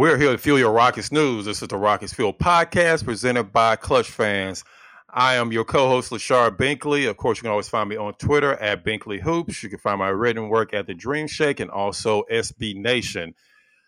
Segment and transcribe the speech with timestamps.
[0.00, 1.44] We're here to fuel your Rockets news.
[1.44, 4.64] This is the Rockets Fuel podcast presented by Clutch Fans.
[5.10, 7.06] I am your co-host Lachard Binkley.
[7.06, 9.62] Of course, you can always find me on Twitter at Binkley Hoops.
[9.62, 13.34] You can find my written work at the Dream Shake and also SB Nation.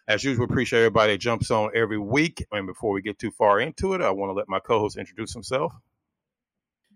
[0.06, 2.44] As usual, appreciate everybody that jumps on every week.
[2.52, 5.32] And before we get too far into it, I want to let my co-host introduce
[5.32, 5.72] himself.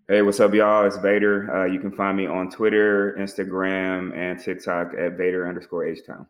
[0.08, 0.84] Hey, what's up, y'all?
[0.84, 1.48] It's Vator.
[1.48, 6.27] Uh, you can find me on Twitter, Instagram, and TikTok at Vator underscore H Town.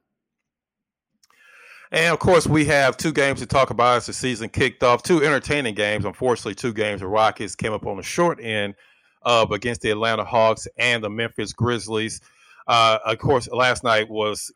[1.93, 5.03] And of course, we have two games to talk about as the season kicked off.
[5.03, 6.05] Two entertaining games.
[6.05, 8.75] Unfortunately, two games the Rockets came up on the short end
[9.23, 12.21] of against the Atlanta Hawks and the Memphis Grizzlies.
[12.67, 14.53] Uh, of course, last night was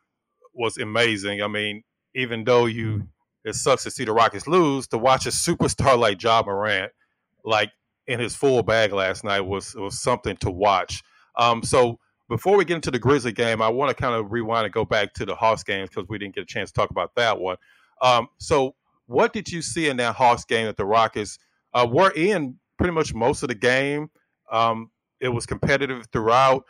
[0.55, 1.43] was amazing.
[1.43, 1.83] I mean,
[2.15, 3.09] even though you
[3.45, 6.93] it sucks to see the Rockets lose, to watch a superstar like Ja Morant,
[7.45, 7.71] like
[8.07, 11.03] in his full bag last night, was was something to watch.
[11.39, 11.99] Um, so
[12.31, 14.85] before we get into the Grizzly game, I want to kind of rewind and go
[14.85, 17.41] back to the Hawks games because we didn't get a chance to talk about that
[17.41, 17.57] one.
[18.01, 21.39] Um, so, what did you see in that Hawks game that the Rockets
[21.75, 24.11] uh, were in pretty much most of the game?
[24.51, 26.65] Um, it was competitive throughout.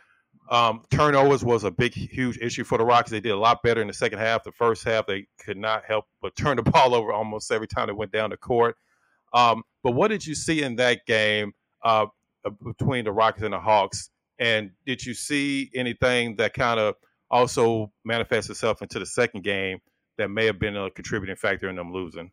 [0.49, 3.11] Um, turnovers was a big, huge issue for the Rockets.
[3.11, 4.43] They did a lot better in the second half.
[4.43, 7.87] The first half, they could not help but turn the ball over almost every time
[7.87, 8.75] they went down the court.
[9.33, 11.53] Um, but what did you see in that game
[11.83, 12.07] uh,
[12.65, 14.10] between the Rockets and the Hawks?
[14.41, 16.95] And did you see anything that kind of
[17.29, 19.79] also manifests itself into the second game
[20.17, 22.31] that may have been a contributing factor in them losing?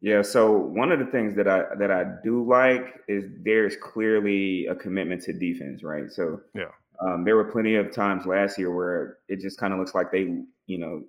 [0.00, 4.66] Yeah, so one of the things that I that I do like is there's clearly
[4.66, 6.10] a commitment to defense, right?
[6.10, 6.70] So yeah,
[7.02, 10.10] um, there were plenty of times last year where it just kind of looks like
[10.10, 11.04] they, you know,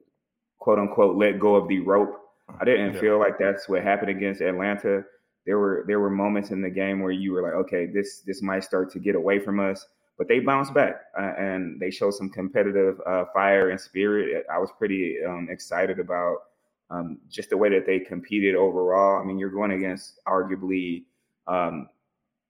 [0.60, 2.18] quote unquote, let go of the rope.
[2.60, 3.00] I didn't Yeah.
[3.00, 5.06] feel like that's what happened against Atlanta.
[5.46, 8.42] There were there were moments in the game where you were like, okay, this this
[8.42, 9.88] might start to get away from us,
[10.22, 14.46] but they bounced back uh, and they showed some competitive uh, fire and spirit.
[14.54, 16.44] I was pretty um, excited about
[16.92, 19.20] um, just the way that they competed overall.
[19.20, 21.06] I mean, you're going against arguably
[21.48, 21.90] um,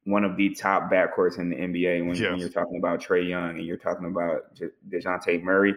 [0.03, 2.31] one of the top backcourts in the NBA when, Yes.
[2.31, 4.53] when you're talking about Trae Young and you're talking about
[4.89, 5.73] Dejounte Murray,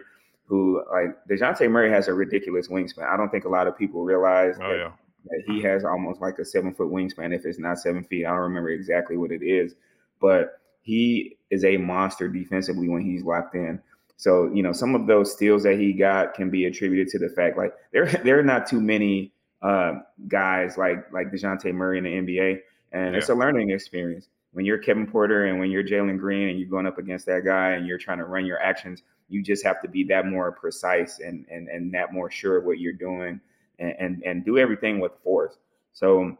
[0.47, 3.07] who like Dejounte Murray has a ridiculous wingspan.
[3.07, 4.91] I don't think a lot of people realize Oh that, yeah,
[5.29, 7.33] that he has almost like a seven foot wingspan.
[7.33, 9.75] If it's not seven feet, I don't remember exactly what it is,
[10.19, 13.81] but he is a monster defensively when he's locked in.
[14.17, 17.29] So you know, some of those steals that he got can be attributed to the
[17.29, 19.95] fact like there there are not too many uh,
[20.27, 22.59] guys like like Dejounte Murray in the NBA,
[22.91, 24.29] and it's a learning experience.
[24.53, 27.43] When you're Kevin Porter and when you're Jalen Green and you're going up against that
[27.43, 30.51] guy and you're trying to run your actions, you just have to be that more
[30.51, 33.41] precise and and and that more sure of what you're doing
[33.79, 35.57] and and, and do everything with force.
[35.93, 36.37] So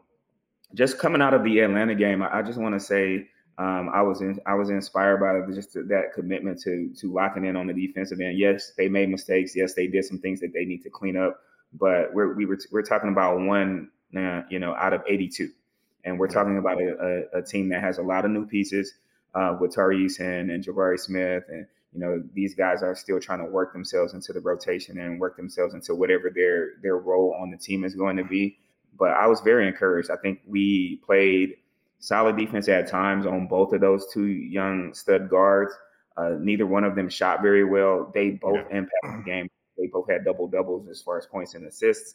[0.72, 4.02] just coming out of the Atlanta game, I, I just want to say um, I
[4.02, 7.72] was in, I was inspired by just that commitment to to locking in on the
[7.72, 8.38] defensive end.
[8.38, 9.56] Yes, they made mistakes.
[9.56, 11.40] Yes, they did some things that they need to clean up.
[11.72, 15.50] But we're we were we're talking about one, uh, you know, out of 82,
[16.04, 18.92] and we're talking about a, a, a team that has a lot of new pieces
[19.34, 23.38] uh, with Tari and and Jabari Smith, and you know these guys are still trying
[23.38, 27.50] to work themselves into the rotation and work themselves into whatever their their role on
[27.50, 28.58] the team is going to be.
[28.98, 30.10] But I was very encouraged.
[30.10, 31.56] I think we played
[31.98, 35.72] solid defense at times on both of those two young stud guards.
[36.16, 38.10] Uh, neither one of them shot very well.
[38.14, 39.50] They both impacted the game.
[39.76, 42.14] They both had double doubles as far as points and assists,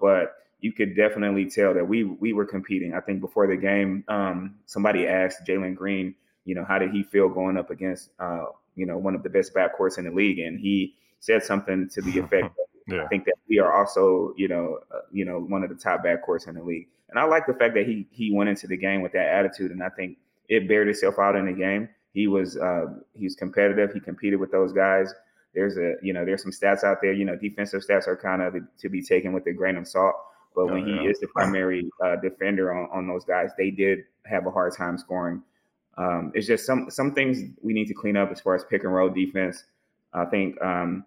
[0.00, 2.94] but you could definitely tell that we we were competing.
[2.94, 6.14] I think before the game, um, somebody asked Jalen Green,
[6.44, 8.44] you know, how did he feel going up against, uh,
[8.74, 12.00] you know, one of the best backcourts in the league, and he said something to
[12.00, 12.56] the effect.
[12.86, 13.04] Yeah.
[13.04, 16.04] I think that we are also, you know, uh, you know, one of the top
[16.04, 16.88] backcourts in the league.
[17.10, 19.70] And I like the fact that he he went into the game with that attitude,
[19.70, 20.16] and I think
[20.48, 21.88] it bared itself out in the game.
[22.14, 23.92] He was uh, he was competitive.
[23.92, 25.12] He competed with those guys.
[25.54, 27.12] there's a you know there's some stats out there.
[27.12, 30.14] You know, defensive stats are kind of to be taken with a grain of salt.
[30.54, 31.02] But when oh, yeah.
[31.02, 34.74] he is the primary uh, defender on, on those guys, they did have a hard
[34.76, 35.42] time scoring.
[35.96, 38.84] Um, it's just some some things we need to clean up as far as pick
[38.84, 39.64] and roll defense.
[40.14, 41.04] I think um,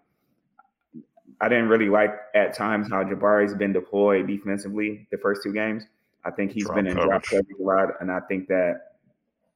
[1.40, 5.84] I didn't really like at times how Jabari's been deployed defensively the first two games.
[6.24, 8.96] I think he's drop been in drop coverage a lot, and I think that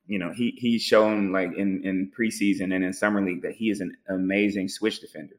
[0.07, 3.71] you know he he's shown like in in preseason and in summer league that he
[3.71, 5.37] is an amazing switch defender.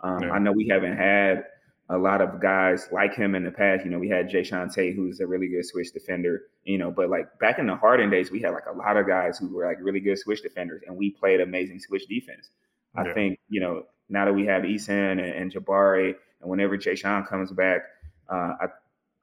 [0.00, 0.30] Um, yeah.
[0.30, 1.44] I know we haven't had
[1.90, 3.84] a lot of guys like him in the past.
[3.84, 6.42] You know, we had Jay Tate, who's a really good switch defender.
[6.64, 9.06] You know, but like back in the Harden days, we had like a lot of
[9.06, 12.50] guys who were like really good switch defenders, and we played amazing switch defense.
[12.94, 13.14] I yeah.
[13.14, 17.52] think you know now that we have Eason and, and Jabari, and whenever Jae'Sean comes
[17.52, 17.82] back,
[18.28, 18.66] uh, I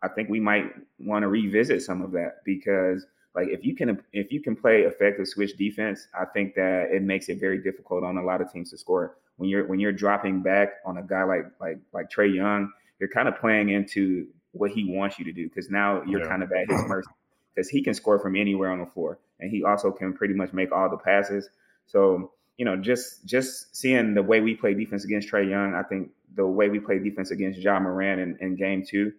[0.01, 4.01] I think we might want to revisit some of that because like if you can
[4.13, 8.03] if you can play effective switch defense, I think that it makes it very difficult
[8.03, 9.17] on a lot of teams to score.
[9.37, 13.09] When you're when you're dropping back on a guy like like like Trae Young, you're
[13.09, 16.27] kind of playing into what he wants you to do because now you're yeah.
[16.27, 17.09] kind of at his mercy
[17.53, 20.53] because he can score from anywhere on the floor and he also can pretty much
[20.53, 21.49] make all the passes.
[21.87, 25.83] So you know, just just seeing the way we play defense against Trae Young, I
[25.83, 29.13] think the way we play defense against Ja Morant in, in game two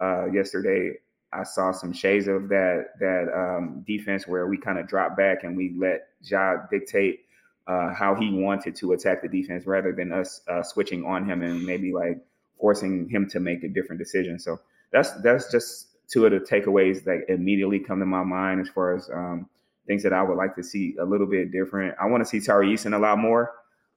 [0.00, 0.94] uh, yesterday,
[1.32, 5.44] I saw some shades of that that um, defense where we kind of dropped back
[5.44, 7.20] and we let Ja dictate
[7.66, 11.42] uh, how he wanted to attack the defense rather than us uh, switching on him
[11.42, 12.18] and maybe like
[12.60, 14.38] forcing him to make a different decision.
[14.38, 14.60] So
[14.92, 18.94] that's that's just two of the takeaways that immediately come to my mind as far
[18.94, 19.48] as um,
[19.86, 21.96] things that I would like to see a little bit different.
[22.00, 23.52] I want to see Tari Eason a lot more.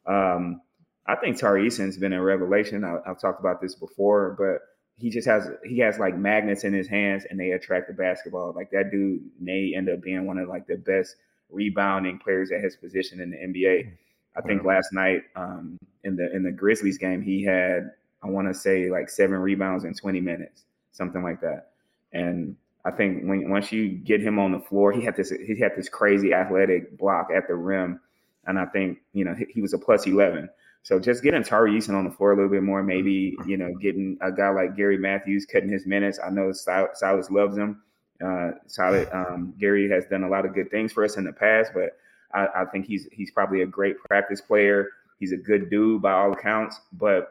[0.05, 0.61] Um,
[1.07, 2.83] I think Tari Eason's been a revelation.
[2.83, 4.61] I, I've talked about this before, but
[4.97, 8.53] he just has he has like magnets in his hands and they attract the basketball.
[8.55, 11.15] Like that dude may end up being one of like the best
[11.49, 13.91] rebounding players at his position in the NBA.
[14.37, 17.91] I think last night um, in the in the Grizzlies game he had
[18.23, 21.71] I want to say like seven rebounds in 20 minutes, something like that.
[22.11, 22.55] And
[22.85, 25.75] I think when once you get him on the floor, he had this he had
[25.75, 27.99] this crazy athletic block at the rim,
[28.45, 30.49] and I think you know he, he was a plus eleven.
[30.83, 33.73] So just getting Tari Eason on the floor a little bit more, maybe you know
[33.81, 36.19] getting a guy like Gary Matthews cutting his minutes.
[36.23, 37.81] I know Silas loves him.
[38.23, 41.33] Uh, Silas, um, Gary has done a lot of good things for us in the
[41.33, 41.97] past, but
[42.35, 44.89] I, I think he's he's probably a great practice player.
[45.19, 47.29] He's a good dude by all accounts, but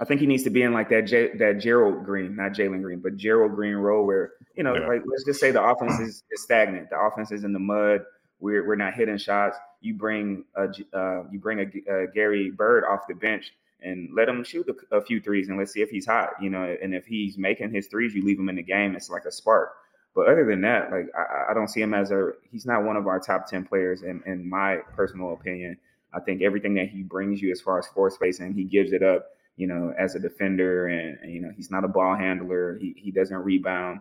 [0.00, 2.82] I think he needs to be in like that J- that Gerald Green, not Jalen
[2.82, 4.86] Green, but Gerald Green role where you know, yeah.
[4.86, 6.90] like let's just say the offense is, is, stagnant.
[6.90, 8.02] The offense is in the mud.
[8.40, 9.56] We're we're not hitting shots.
[9.80, 13.52] You bring a uh, you bring a, a, Gary Bird off the bench
[13.82, 16.30] and let him shoot a, a, few threes and let's see if he's hot.
[16.40, 18.94] You know, and if he's making his threes, you leave him in the game.
[18.94, 19.74] It's like a spark.
[20.14, 22.96] But other than that, like I, I don't see him as a he's not one
[22.96, 25.76] of our top ten players in, in my personal opinion.
[26.12, 29.02] I think everything that he brings you as far as floor spacing, he gives it
[29.02, 32.78] up you know, as a defender, and, and, you know, he's not a ball handler.
[32.80, 34.00] He he doesn't rebound.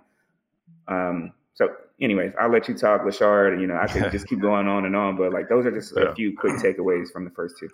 [0.88, 1.69] Um, so,
[2.00, 3.59] anyways, I'll let you talk, Lachard.
[3.59, 5.94] You know, I could just keep going on and on, but like those are just
[5.98, 6.12] yeah.
[6.12, 7.69] a few quick takeaways from the first two.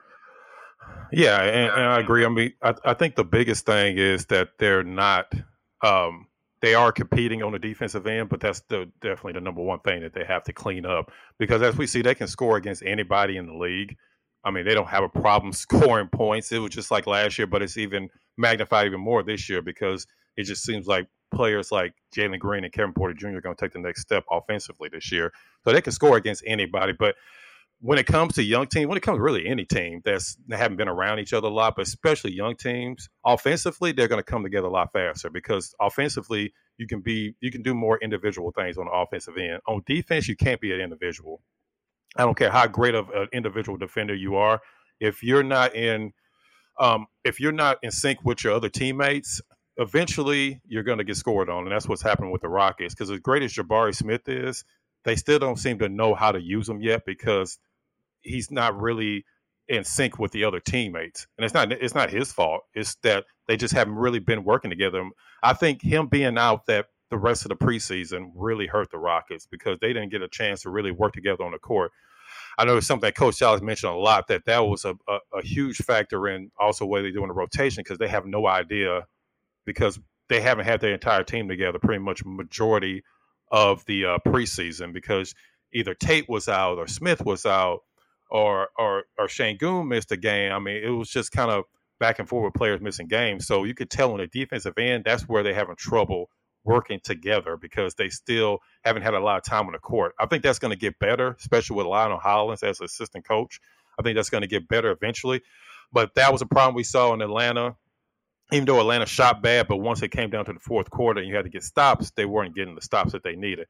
[1.12, 2.26] Yeah, and, and I agree.
[2.26, 5.32] I mean, I, I, think the biggest thing is that they're not.
[5.82, 6.28] Um,
[6.62, 10.02] they are competing on the defensive end, but that's the, definitely the number one thing
[10.02, 13.36] that they have to clean up because, as we see, they can score against anybody
[13.36, 13.98] in the league.
[14.44, 16.52] I mean, they don't have a problem scoring points.
[16.52, 20.08] It was just like last year, but it's even magnified even more this year because
[20.36, 23.38] it just seems like players like Jalen Green and Kevin Porter Jr.
[23.38, 25.32] are going to take the next step offensively this year.
[25.64, 26.94] So they can score against anybody.
[26.98, 27.16] But
[27.80, 30.58] when it comes to young teams, when it comes to really any team that's that
[30.58, 34.24] haven't been around each other a lot, but especially young teams, offensively they're going to
[34.24, 38.52] come together a lot faster because offensively you can be you can do more individual
[38.52, 39.60] things on the offensive end.
[39.68, 41.42] On defense, you can't be an individual.
[42.18, 44.62] I don't care how great of an individual defender you are.
[45.00, 46.14] If you're not in,
[46.80, 49.42] um, if you're not in sync with your other teammates,
[49.78, 52.94] eventually you're going to get scored on, and that's what's happening with the Rockets.
[52.94, 54.64] Because as great as Jabari Smith is,
[55.06, 57.58] they still don't seem to know how to use him yet because
[58.22, 59.26] he's not really
[59.68, 61.28] in sync with the other teammates.
[61.38, 62.62] And it's not it's not his fault.
[62.74, 65.10] It's that they just haven't really been working together.
[65.42, 69.48] I think him being out that the rest of the preseason really hurt the Rockets
[69.50, 71.92] because they didn't get a chance to really work together on the court.
[72.58, 75.18] I know it's something that Coach Silas mentioned a lot that that was a, a,
[75.38, 78.48] a huge factor in also what they do in the rotation because they have no
[78.48, 79.06] idea
[79.66, 83.04] because they haven't had their entire team together pretty much majority
[83.52, 85.34] of the uh, preseason because
[85.74, 87.82] either Tate was out or Smith was out
[88.30, 90.52] or or or Sengun missed a game.
[90.52, 91.66] I mean, it was just kind of
[92.00, 93.46] back and forth with players missing games.
[93.46, 96.30] So you could tell on the defensive end that's where they're having trouble
[96.66, 100.14] working together because they still haven't had a lot of time on the court.
[100.20, 103.60] I think that's going to get better, especially with Lionel Hollins as assistant coach.
[104.00, 105.42] I think that's going to get better eventually.
[105.92, 107.76] But that was a problem we saw in Atlanta.
[108.52, 111.30] Even though Atlanta shot bad, but once it came down to the fourth quarter and
[111.30, 113.68] you had to get stops, they weren't getting the stops that they needed.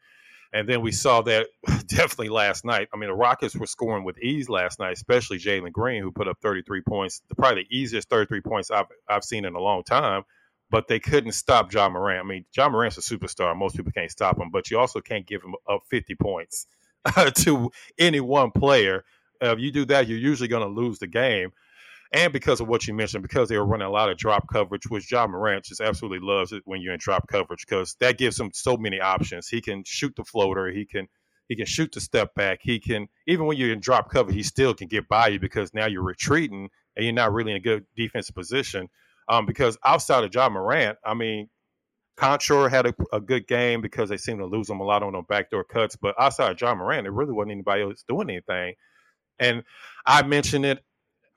[0.51, 1.47] And then we saw that
[1.87, 2.87] definitely last night.
[2.93, 6.27] I mean, the Rockets were scoring with ease last night, especially Jalen Green, who put
[6.27, 10.23] up 33 points, probably the easiest 33 points I've, I've seen in a long time.
[10.73, 12.25] But they couldn't stop Ja Morant.
[12.25, 13.55] I mean, Ja Morant's a superstar.
[13.55, 16.65] Most people can't stop him, but you also can't give him up 50 points
[17.35, 19.05] to any one player.
[19.43, 21.51] Uh, if you do that, you're usually going to lose the game
[22.13, 24.85] and because of what you mentioned, because they were running a lot of drop coverage,
[24.87, 28.39] which Ja Morant just absolutely loves it when you're in drop coverage because that gives
[28.39, 29.47] him so many options.
[29.47, 31.07] He can shoot the floater, he can
[31.49, 34.43] he can shoot the step back, he can even when you're in drop cover, he
[34.43, 37.61] still can get by you because now you're retreating and you're not really in a
[37.61, 38.89] good defensive position.
[39.29, 41.49] Um, because outside of Ja Morant, I mean,
[42.17, 45.13] Konchar had a, a, good game because they seem to lose him a lot on
[45.13, 48.75] them backdoor cuts, but outside of Ja Morant, there really wasn't anybody else doing anything.
[49.39, 49.63] And
[50.05, 50.83] I mentioned it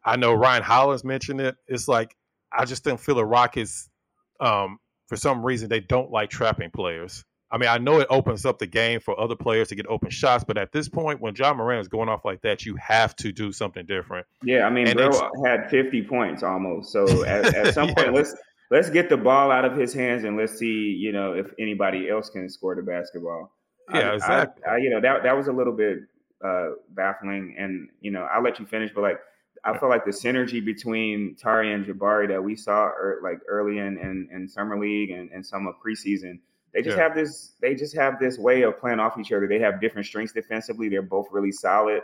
[0.06, 1.56] I know Ryan Hollins mentioned it.
[1.66, 2.16] It's like
[2.52, 3.90] I just don't feel the Rockets,
[4.38, 4.78] um,
[5.08, 7.24] for some reason, they don't like trapping players.
[7.50, 10.10] I mean, I know it opens up the game for other players to get open
[10.10, 13.14] shots, but at this point, when Ja Morant is going off like that, you have
[13.16, 14.26] to do something different.
[14.42, 16.92] Yeah, I mean, and bro had 50 points almost.
[16.92, 17.94] So at, at some yeah.
[17.94, 18.34] point, let's
[18.70, 22.10] let's get the ball out of his hands and let's see, you know, if anybody
[22.10, 23.52] else can score the basketball.
[23.94, 24.64] Yeah, I, exactly.
[24.64, 25.98] I, I, you know, that that was a little bit
[26.44, 29.20] uh, baffling, and you know, I'll let you finish, but like
[29.66, 33.78] I feel like the synergy between Tari and Jabari that we saw er, like early
[33.78, 36.38] in, in, in summer league and, and some of preseason,
[36.76, 37.04] they just yeah.
[37.04, 39.48] have this they just have this way of playing off each other.
[39.48, 40.90] They have different strengths defensively.
[40.90, 42.02] They're both really solid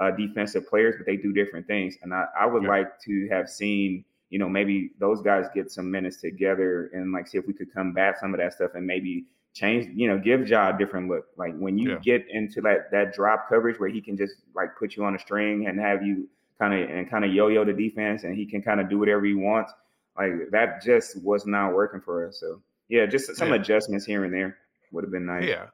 [0.00, 1.96] uh, defensive players, but they do different things.
[2.02, 2.68] And I, I would yeah.
[2.68, 7.28] like to have seen, you know, maybe those guys get some minutes together and like
[7.28, 10.48] see if we could combat some of that stuff and maybe change, you know, give
[10.48, 11.26] Ja a different look.
[11.36, 11.98] Like when you yeah.
[12.02, 15.18] get into that that drop coverage where he can just like put you on a
[15.20, 18.62] string and have you kind of and kind of yo-yo the defense, and he can
[18.62, 19.72] kind of do whatever he wants.
[20.16, 22.40] Like that just was not working for us.
[22.40, 23.56] So yeah, just some yeah.
[23.56, 24.56] adjustments here and there
[24.92, 25.44] would have been nice.
[25.46, 25.66] Yeah,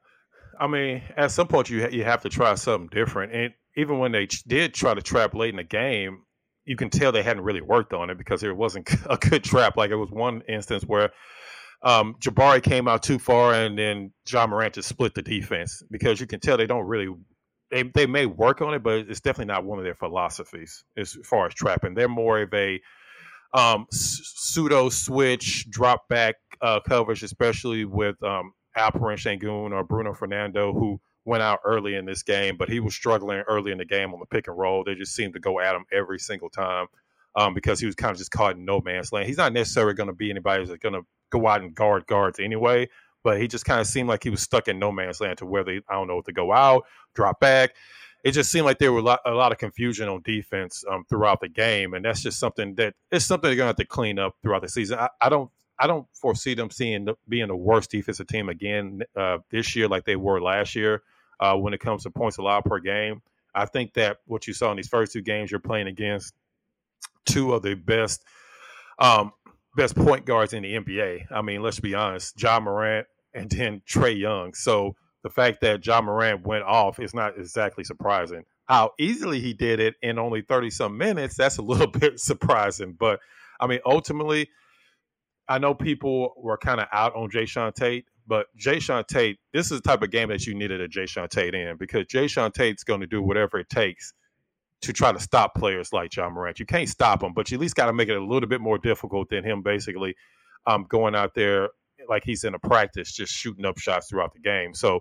[0.59, 4.13] I mean, at some point you you have to try something different, and even when
[4.13, 6.23] they did try to trap late in the game,
[6.65, 9.77] you can tell they hadn't really worked on it because it wasn't a good trap.
[9.77, 11.11] Like it was one instance where
[11.83, 16.21] um, Jabari came out too far, and then Ja Morant just split the defense because
[16.21, 17.15] you can tell they don't really
[17.71, 21.17] they they may work on it, but it's definitely not one of their philosophies as
[21.25, 21.95] far as trapping.
[21.95, 22.81] They're more of a
[23.53, 30.73] um, pseudo switch drop back uh, coverage, especially with um, Alperen Sengun or Bruno Fernando,
[30.73, 34.13] who went out early in this game, but he was struggling early in the game
[34.13, 34.85] on the pick and roll.
[34.85, 36.87] They just seemed to go at him every single time
[37.37, 39.27] um, because he was kind of just caught in no man's land.
[39.27, 42.39] He's not necessarily going to be anybody that's going to go out and guard guards
[42.39, 42.89] anyway,
[43.23, 45.47] but he just kind of seemed like he was stuck in no man's land to
[45.47, 46.85] where they I don't know to go out,
[47.15, 47.71] drop back.
[48.23, 51.05] It just seemed like there were a lot, a lot of confusion on defense um,
[51.11, 54.19] throughout the game, and that's just something that it's something they're gonna have to clean
[54.19, 54.99] up throughout the season.
[54.99, 59.39] I, I don't I don't foresee them seeing being the worst defensive team again uh,
[59.51, 61.03] this year like they were last year
[61.41, 63.23] uh, when it comes to points allowed per game.
[63.55, 66.35] I think that what you saw in these first two games, you're playing against
[67.25, 68.25] two of the best
[68.99, 69.33] um,
[69.77, 71.27] best point guards in the NBA.
[71.31, 74.55] I mean, let's be honest, Ja Morant and then Trae Young.
[74.55, 78.45] So the fact that Ja Morant went off is not exactly surprising.
[78.67, 82.93] How easily he did it in only 30 some minutes, that's a little bit surprising.
[82.93, 83.21] But
[83.61, 84.49] I mean, ultimately,
[85.49, 89.81] I know people were kind of out on Jae'Sean Tate, but Jae'Sean Tate, this is
[89.81, 93.01] the type of game that you needed a Jae'Sean Tate in because Jae'Sean Tate's going
[93.01, 94.15] to do whatever it takes
[94.83, 96.59] to try to stop players like Ja Morant.
[96.61, 98.61] You can't stop him, but you at least got to make it a little bit
[98.61, 100.15] more difficult than him basically
[100.67, 101.71] um, going out there
[102.09, 104.75] like he's in a practice, just shooting up shots throughout the game.
[104.75, 105.01] So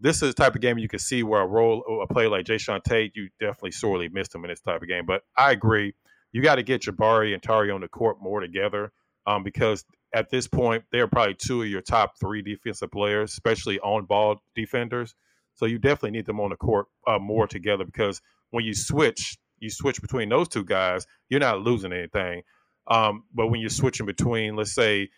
[0.00, 2.46] this is the type of game you can see where a role a player like
[2.46, 5.04] Jae'Sean Tate, you definitely sorely missed him in this type of game.
[5.06, 5.94] But I agree,
[6.32, 8.92] you got to get Jabari and Tari on the court more together
[9.26, 9.84] um, because
[10.14, 14.40] at this point they're probably two of your top three defensive players, especially on ball
[14.54, 15.14] defenders.
[15.54, 19.38] So you definitely need them on the court uh, more together because when you switch,
[19.58, 22.42] you switch between those two guys, you're not losing anything.
[22.88, 25.10] Um, but when you're switching between, let's say,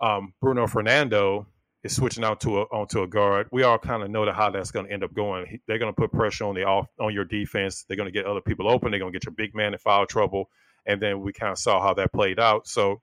[0.00, 1.46] um, Bruno Fernando
[1.82, 4.50] is switching out to a onto a guard, we all kind of know that how
[4.50, 5.60] that's going to end up going.
[5.66, 7.84] They're going to put pressure on the off on your defense.
[7.84, 8.90] They're going to get other people open.
[8.90, 10.50] They're going to get your big man in foul trouble,
[10.86, 12.66] and then we kind of saw how that played out.
[12.66, 13.00] So,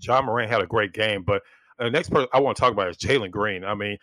[0.00, 1.42] Ja Morant had a great game, but
[1.78, 3.64] the next person I want to talk about is Jalen Green.
[3.64, 3.98] I mean,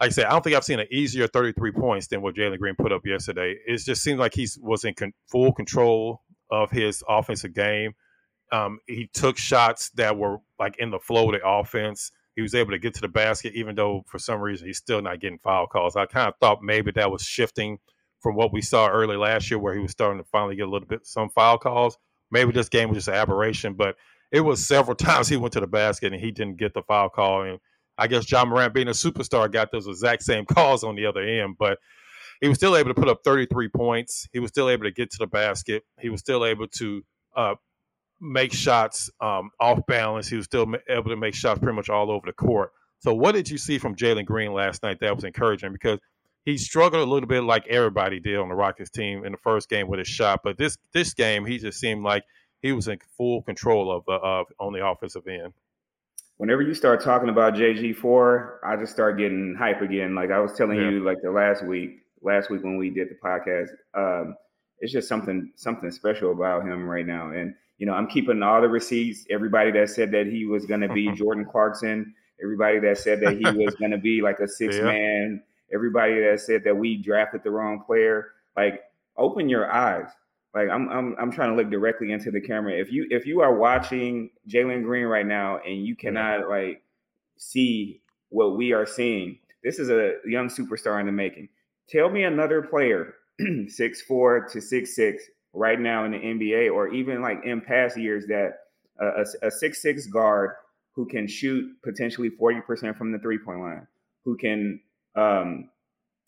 [0.00, 2.58] like I said, I don't think I've seen an easier 33 points than what Jalen
[2.58, 3.56] Green put up yesterday.
[3.66, 7.92] It just seemed like he was in con- full control of his offensive game.
[8.50, 12.10] Um, he took shots that were like in the flow of the offense.
[12.34, 15.02] He was able to get to the basket, even though for some reason he's still
[15.02, 15.96] not getting foul calls.
[15.96, 17.78] I kind of thought maybe that was shifting
[18.20, 20.70] from what we saw early last year, where he was starting to finally get a
[20.70, 21.98] little bit some foul calls.
[22.30, 23.96] maybe this game was just an aberration, but
[24.32, 27.08] it was several times he went to the basket and he didn't get the foul
[27.08, 27.42] call.
[27.42, 27.58] And
[27.98, 31.22] I guess Ja Morant, being a superstar, got those exact same calls on the other
[31.22, 31.56] end.
[31.58, 31.78] But
[32.40, 34.26] he was still able to put up 33 points.
[34.32, 35.82] He was still able to get to the basket.
[35.98, 37.02] He was still able to
[37.36, 37.54] uh,
[38.20, 40.28] make shots um, off balance.
[40.28, 42.72] He was still able to make shots pretty much all over the court.
[43.00, 45.72] So, what did you see from Jalen Green last night that was encouraging?
[45.72, 45.98] Because
[46.44, 49.68] he struggled a little bit like everybody did on the Rockets team in the first
[49.68, 52.24] game with his shot, but this this game he just seemed like
[52.62, 55.52] he was in full control of, uh, of on the offensive end.
[56.36, 60.14] Whenever you start talking about JG4, I just start getting hype again.
[60.14, 60.90] Like I was telling yeah.
[60.90, 64.36] you, like the last week, last week when we did the podcast, um,
[64.78, 67.30] it's just something something special about him right now.
[67.30, 69.26] And you know, I'm keeping all the receipts.
[69.30, 73.36] Everybody that said that he was going to be Jordan Clarkson, everybody that said that
[73.36, 74.84] he was going to be like a six yeah.
[74.84, 78.32] man, everybody that said that we drafted the wrong player.
[78.56, 78.82] Like,
[79.16, 80.08] open your eyes.
[80.54, 82.74] Like, I'm I'm I'm trying to look directly into the camera.
[82.74, 86.82] If you if you are watching Jalen Green right now and you cannot like
[87.38, 91.48] see what we are seeing, this is a young superstar in the making.
[91.88, 93.14] Tell me another player,
[93.68, 97.96] six four to six six, right now in the NBA or even like in past
[97.96, 98.58] years that
[99.00, 100.52] a, a six six guard
[100.94, 103.86] who can shoot potentially 40% from the three point line,
[104.24, 104.80] who can
[105.16, 105.70] um,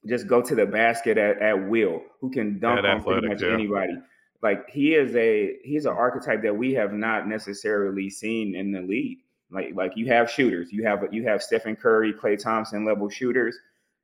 [0.06, 3.52] just go to the basket at, at will, who can dunk on pretty much yeah.
[3.52, 3.94] anybody.
[4.42, 8.80] Like he is a he's an archetype that we have not necessarily seen in the
[8.80, 9.18] league.
[9.50, 13.56] Like like you have shooters, you have you have Stephen Curry, Klay Thompson level shooters.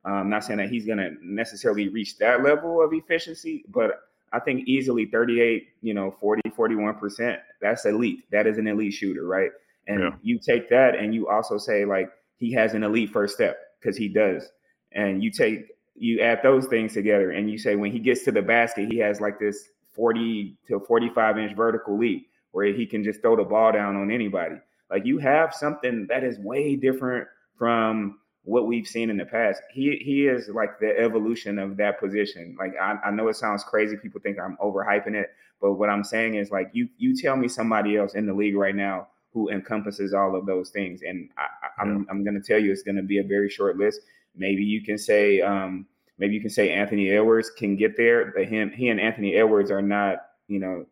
[0.05, 3.99] I'm um, not saying that he's going to necessarily reach that level of efficiency, but
[4.31, 7.37] I think easily 38, you know, 40, 41%.
[7.61, 8.23] That's elite.
[8.31, 9.51] That is an elite shooter, right?
[9.87, 10.09] And yeah.
[10.21, 13.97] you take that and you also say, like, he has an elite first step because
[13.97, 14.47] he does.
[14.91, 18.31] And you take, you add those things together and you say, when he gets to
[18.31, 23.03] the basket, he has like this 40 to 45 inch vertical leap where he can
[23.03, 24.55] just throw the ball down on anybody.
[24.89, 27.27] Like, you have something that is way different
[27.57, 29.61] from what we've seen in the past.
[29.71, 32.55] He he is like the evolution of that position.
[32.57, 33.97] Like I, I know it sounds crazy.
[33.97, 35.29] People think I'm overhyping it,
[35.61, 38.55] but what I'm saying is like you you tell me somebody else in the league
[38.55, 42.45] right now who encompasses all of those things, and I, am I'm, I'm going to
[42.45, 44.01] tell you it's going to be a very short list.
[44.35, 45.85] Maybe you can say um,
[46.17, 49.71] maybe you can say Anthony Edwards can get there, but him he and Anthony Edwards
[49.71, 50.85] are not you know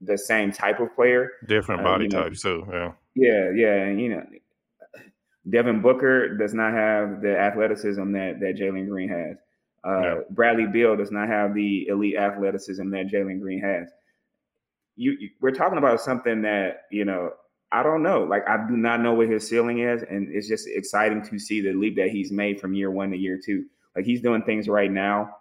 [0.00, 1.30] the same type of player.
[1.46, 2.66] Different uh, body know, types too.
[2.70, 2.92] Yeah.
[3.14, 4.24] Yeah, yeah, and you know
[5.48, 9.36] Devin Booker does not have the athleticism that that Jalen Green has.
[9.84, 10.24] Uh, no.
[10.30, 13.88] Bradley Beal does not have the elite athleticism that Jalen Green has.
[14.94, 17.30] You, you, we're talking about something that you know.
[17.72, 18.24] I don't know.
[18.24, 21.60] Like I do not know what his ceiling is, and it's just exciting to see
[21.60, 23.64] the leap that he's made from year one to year two.
[23.96, 25.36] Like he's doing things right now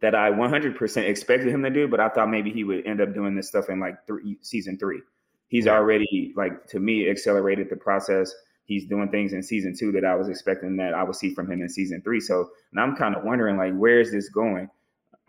[0.00, 3.14] that I 100% expected him to do, but I thought maybe he would end up
[3.14, 5.02] doing this stuff in like three, season three.
[5.48, 8.32] He's already like to me accelerated the process
[8.70, 11.50] he's doing things in season two that I was expecting that I would see from
[11.50, 12.20] him in season three.
[12.20, 14.70] So now I'm kind of wondering like, where is this going?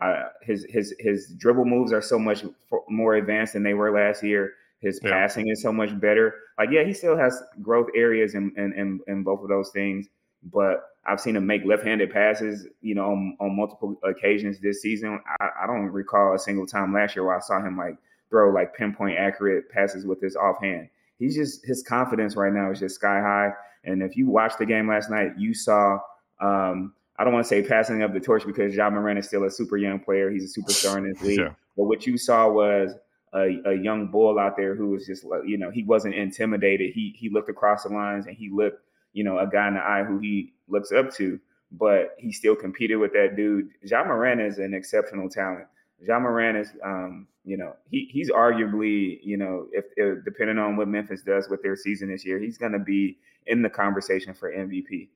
[0.00, 2.44] Uh, his his his dribble moves are so much
[2.88, 4.52] more advanced than they were last year.
[4.82, 5.12] His yeah.
[5.12, 6.34] passing is so much better.
[6.58, 10.08] Like, yeah, he still has growth areas in, in, in, in both of those things,
[10.52, 15.20] but I've seen him make left-handed passes, you know, on, on multiple occasions this season.
[15.40, 17.96] I, I, don't recall a single time last year where I saw him like
[18.28, 20.88] throw like pinpoint accurate passes with his offhand
[21.22, 23.52] he's just his confidence right now is just sky high.
[23.84, 25.98] And if you watched the game last night, you saw
[26.40, 29.44] um, I don't want to say passing up the torch because Ja Morant is still
[29.44, 30.30] a super young player.
[30.30, 31.38] He's a superstar in this league.
[31.38, 31.56] Sure.
[31.76, 32.92] But what you saw was
[33.34, 36.92] a, a, young bull out there who was just you know he wasn't intimidated.
[36.92, 39.80] He he looked across the lines and he looked you know a guy in the
[39.80, 41.38] eye who he looks up to.
[41.74, 43.70] But he still competed with that dude.
[43.82, 45.66] Ja Morant is an exceptional talent.
[45.98, 50.76] Ja Morant is um, you know, he he's arguably, you know, if, if, depending on
[50.76, 54.32] what Memphis does with their season this year, he's going to be in the conversation
[54.32, 55.08] for MVP.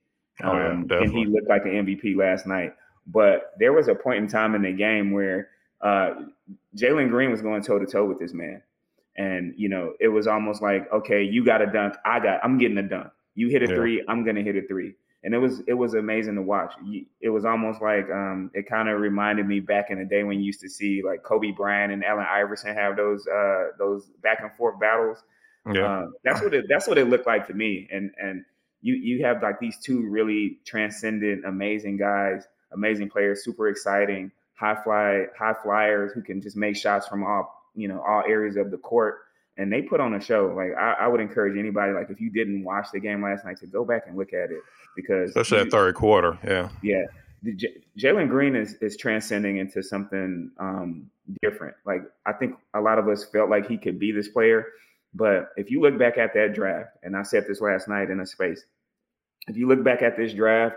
[0.43, 2.73] Oh, yeah, um, and he looked like an MVP last night.
[3.07, 5.49] But there was a point in time in the game where
[5.81, 6.13] uh,
[6.75, 8.61] Jalen Green was going toe to toe with this man,
[9.15, 12.57] and you know, it was almost like, okay, you got a dunk, I got, I'm
[12.57, 13.09] getting a dunk.
[13.35, 13.75] You hit a yeah.
[13.75, 16.73] three, I'm gonna hit a three and it was it was amazing to watch.
[17.19, 20.39] It was almost like um, it kind of reminded me back in the day when
[20.39, 24.39] you used to see like Kobe Bryant and Allen Iverson have those uh, those back
[24.41, 25.17] and forth battles.
[25.69, 27.89] Yeah, uh, that's what it that's what it looked like to me.
[27.91, 28.45] And and
[28.81, 34.75] you you have like these two really transcendent, amazing guys, amazing players, super exciting, high
[34.83, 38.71] fly high flyers who can just make shots from all you know all areas of
[38.71, 39.19] the court.
[39.57, 40.53] and they put on a show.
[40.55, 43.57] Like I, I, would encourage anybody, like if you didn't watch the game last night,
[43.59, 44.61] to go back and look at it
[44.95, 47.05] because especially that third quarter, yeah, yeah.
[47.55, 51.09] J- Jalen Green is is transcending into something um,
[51.41, 51.75] different.
[51.85, 54.65] Like I think a lot of us felt like he could be this player,
[55.13, 58.19] but if you look back at that draft, and I said this last night in
[58.19, 58.63] a space,
[59.47, 60.75] if you look back at this draft,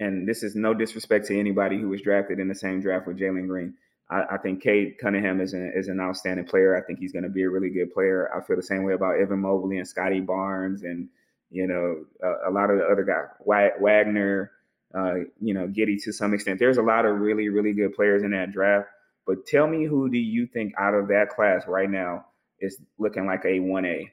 [0.00, 3.18] and this is no disrespect to anybody who was drafted in the same draft with
[3.18, 3.74] Jalen Green.
[4.10, 6.76] I, I, think Cade Cunningham is an, is an outstanding player.
[6.76, 8.28] I think he's going to be a really good player.
[8.34, 11.08] I feel the same way about Evan Mobley and Scottie Barnes and,
[11.50, 14.50] you know, a, a lot of the other guys, Wagner,
[14.94, 16.58] uh, you know, Giddey to some extent.
[16.58, 18.88] There's a lot of really, really good players in that draft.
[19.26, 22.26] But tell me who do you think out of that class right now
[22.58, 24.10] is looking like a 1A,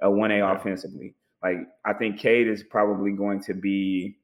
[0.00, 1.14] a 1A offensively?
[1.42, 4.16] Like, I think Cade is probably going to be,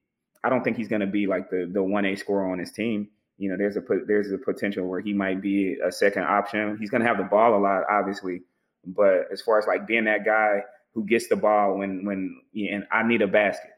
[0.45, 3.09] I don't think he's going to be like the, the 1A scorer on his team
[3.39, 6.77] you know, there's a there's a potential where he might be a second option.
[6.79, 8.43] He's going to have the ball a lot, obviously,
[8.85, 12.85] but as far as like being that guy who gets the ball when when and
[12.91, 13.71] I need a basket,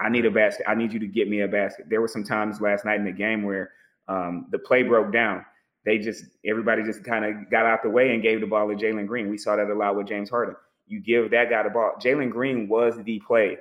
[0.00, 0.66] I need a basket.
[0.68, 1.86] I need you to get me a basket.
[1.88, 3.70] There were some times last night in the game where
[4.08, 5.44] um, the play broke down.
[5.84, 8.74] They just everybody just kind of got out the way and gave the ball to
[8.74, 9.30] Jalen Green.
[9.30, 10.56] We saw that a lot with James Harden.
[10.88, 11.92] You give that guy the ball.
[12.02, 13.58] Jalen Green was the play.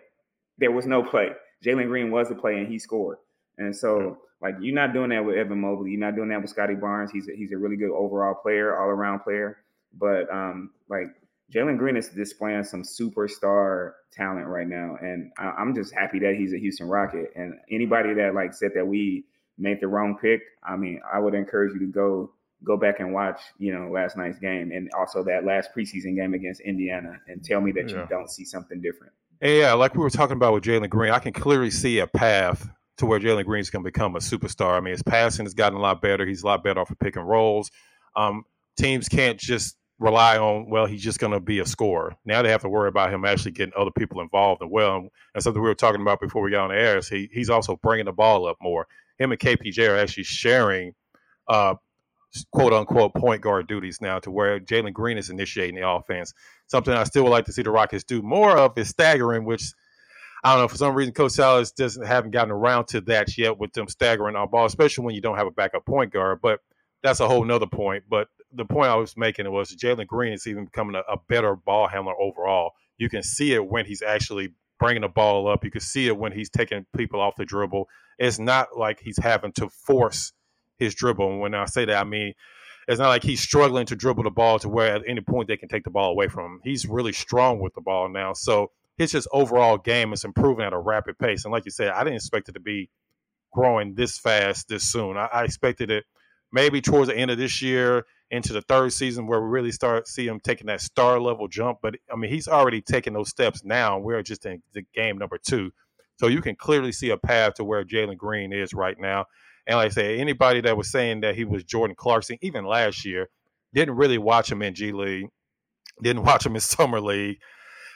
[0.57, 1.29] There was no play.
[1.63, 3.17] Jalen Green was the play, and he scored.
[3.57, 5.91] And so like you're not doing that with Evan Mobley.
[5.91, 7.11] You're not doing that with Scottie Barnes.
[7.11, 9.57] He's a, he's a really good overall player, all around player.
[9.97, 11.07] But um, like
[11.51, 16.35] Jalen Green is displaying some superstar talent right now, and I, am just happy that
[16.35, 17.31] he's a Houston Rocket.
[17.35, 19.25] And anybody that like said that we
[19.57, 22.31] made the wrong pick, I mean, I would encourage you to go
[22.65, 26.33] go back and watch, you know, last night's game and also that last preseason game
[26.33, 28.01] against Indiana, and tell me that yeah.
[28.01, 29.13] you don't see something different.
[29.43, 32.69] Yeah, like we were talking about with Jalen Green, I can clearly see a path
[32.97, 34.77] to where Jalen Green's going to become a superstar.
[34.77, 36.25] I mean, his passing has gotten a lot better.
[36.25, 37.69] He's a lot better off of pick and rolls.
[38.15, 38.45] Um,
[38.77, 42.15] teams can't just rely on, well, he's just going to be a scorer.
[42.23, 45.09] Now they have to worry about him actually getting other people involved and well.
[45.35, 47.49] And something we were talking about before we got on the air is he, he's
[47.49, 48.87] also bringing the ball up more.
[49.17, 50.93] Him and KPJ are actually sharing
[51.49, 51.75] uh,
[52.51, 56.33] quote unquote point guard duties now to where Jalen Green is initiating the offense.
[56.67, 59.73] Something I still would like to see the Rockets do more of is staggering, which–
[60.43, 63.57] I don't know for some reason Coach Silas doesn't haven't gotten around to that yet
[63.57, 66.39] with them staggering on ball, especially when you don't have a backup point guard.
[66.41, 66.59] But
[67.01, 68.03] that's a whole nother point.
[68.09, 71.55] But the point I was making was Jalen Green is even becoming a, a, better
[71.55, 72.71] ball handler overall.
[72.97, 75.63] You can see it when he's actually bringing the ball up.
[75.63, 77.87] You can see it when he's taking people off the dribble.
[78.19, 80.33] It's not like he's having to force
[80.77, 81.29] his dribble.
[81.29, 82.33] And when I say that, I mean
[82.87, 85.57] it's not like he's struggling to dribble the ball to where at any point they
[85.57, 86.61] can take the ball away from him.
[86.63, 88.33] He's really strong with the ball now.
[88.33, 91.45] So his just overall game is improving at a rapid pace.
[91.45, 92.89] And like you said, I didn't expect it to be
[93.51, 95.17] growing this fast this soon.
[95.17, 96.03] I, I expected it
[96.51, 100.07] maybe towards the end of this year into the third season where we really start
[100.07, 101.79] see him taking that star level jump.
[101.81, 103.97] But I mean, he's already taking those steps now.
[103.97, 105.71] We're just in the game number two.
[106.17, 109.25] So you can clearly see a path to where Jalen Green is right now.
[109.67, 113.05] And like I say, anybody that was saying that he was Jordan Clarkson, even last
[113.05, 113.29] year,
[113.73, 115.27] didn't really watch him in G League,
[116.01, 117.37] didn't watch him in Summer League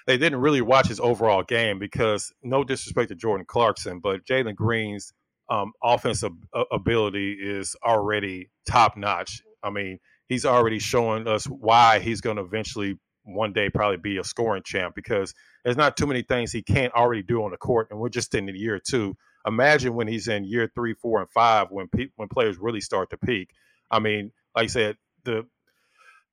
[0.07, 4.55] they didn't really watch his overall game because no disrespect to Jordan Clarkson, but Jalen
[4.55, 5.11] Green's
[5.49, 6.31] um, offensive
[6.71, 9.41] ability is already top notch.
[9.61, 14.17] I mean, he's already showing us why he's going to eventually one day probably be
[14.17, 15.33] a scoring champ because
[15.65, 18.33] there's not too many things he can't already do on the court, and we're just
[18.33, 19.15] in the year two.
[19.47, 23.09] Imagine when he's in year three, four, and five when pe- when players really start
[23.11, 23.49] to peak.
[23.89, 25.47] I mean, like I said, the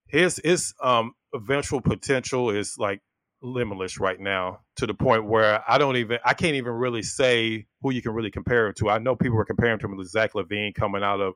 [0.07, 3.01] his his um eventual potential is like
[3.41, 7.67] limitless right now to the point where I don't even I can't even really say
[7.83, 8.91] who you can really compare him to.
[8.91, 11.35] I know people are comparing him to Zach LaVine coming out of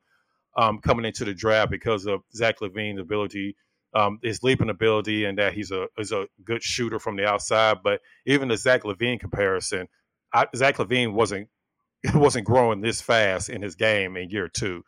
[0.57, 3.57] um, coming into the draft because of Zach LaVine's ability,
[3.95, 7.79] um, his leaping ability, and that he's a is a good shooter from the outside.
[7.85, 9.87] But even the Zach LaVine comparison,
[10.33, 11.49] I, Zach LaVine wasn't
[12.15, 14.85] wasn't growing this fast in his game in year two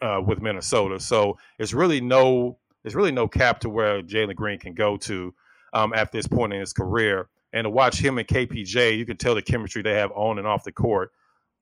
[0.00, 1.00] uh, with Minnesota.
[1.00, 5.34] So it's really no there's really no cap to where Jalen Green can go to
[5.72, 7.28] um, at this point in his career.
[7.52, 10.46] And to watch him and KPJ, you can tell the chemistry they have on and
[10.46, 11.10] off the court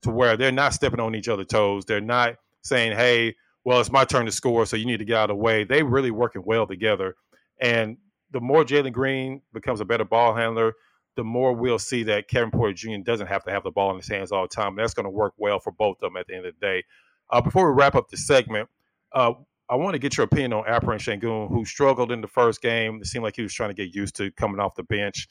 [0.03, 1.85] to where they're not stepping on each other's toes.
[1.85, 3.35] They're not saying, hey,
[3.65, 5.65] well, it's my turn to score, so you need to get out of the way.
[5.65, 7.17] They really working well together.
[7.61, 7.97] And
[8.31, 10.75] the more Jalen Green becomes a better ball handler,
[11.17, 12.99] the more we'll see that Kevin Porter Jr.
[13.03, 14.77] doesn't have to have the ball in his hands all the time.
[14.77, 16.85] That's going to work well for both of them at the end of the day.
[17.31, 18.69] Uh, before we wrap up the segment,
[19.13, 19.33] uh,
[19.69, 23.01] I want to get your opinion on Alperen Sengun, who struggled in the first game.
[23.01, 25.27] It seemed like he was trying to get used to coming off the bench.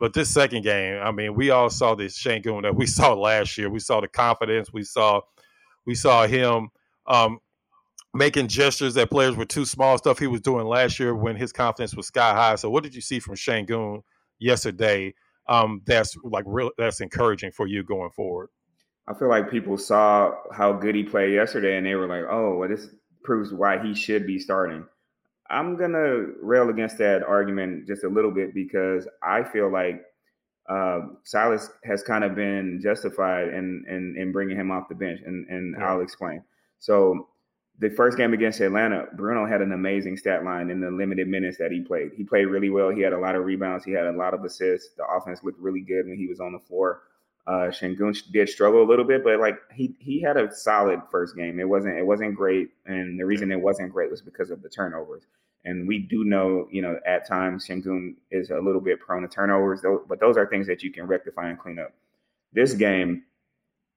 [0.00, 3.56] But this second game, I mean, we all saw this Sengun that we saw last
[3.56, 3.70] year.
[3.70, 4.72] We saw the confidence.
[4.72, 5.20] We saw
[5.86, 6.70] we saw him
[7.06, 7.38] um,
[8.12, 11.52] making gestures that players were too small, stuff he was doing last year when his
[11.52, 12.56] confidence was sky high.
[12.56, 14.02] So, what did you see from Sengun
[14.38, 15.14] yesterday?
[15.48, 16.70] Um, that's like real.
[16.78, 18.48] That's encouraging for you going forward.
[19.08, 22.56] I feel like people saw how good he played yesterday, and they were like, "Oh,
[22.56, 22.88] well, this
[23.22, 24.84] proves why he should be starting."
[25.48, 30.02] I'm gonna rail against that argument just a little bit because I feel like
[30.68, 35.20] uh, Silas has kind of been justified in in, in bringing him off the bench,
[35.24, 35.88] and and yeah.
[35.88, 36.42] I'll explain.
[36.80, 37.28] So
[37.78, 41.58] the first game against Atlanta, Bruno had an amazing stat line in the limited minutes
[41.58, 42.12] that he played.
[42.16, 42.88] He played really well.
[42.90, 43.84] He had a lot of rebounds.
[43.84, 44.94] He had a lot of assists.
[44.96, 47.02] The offense looked really good when he was on the floor.
[47.46, 51.36] Uh, Sengun did struggle a little bit, but like he he had a solid first
[51.36, 51.60] game.
[51.60, 54.68] It wasn't it wasn't great, and the reason it wasn't great was because of the
[54.68, 55.22] turnovers.
[55.64, 59.28] And we do know, you know, at times Sengun is a little bit prone to
[59.28, 61.92] turnovers, though, but those are things that you can rectify and clean up.
[62.52, 63.24] This game,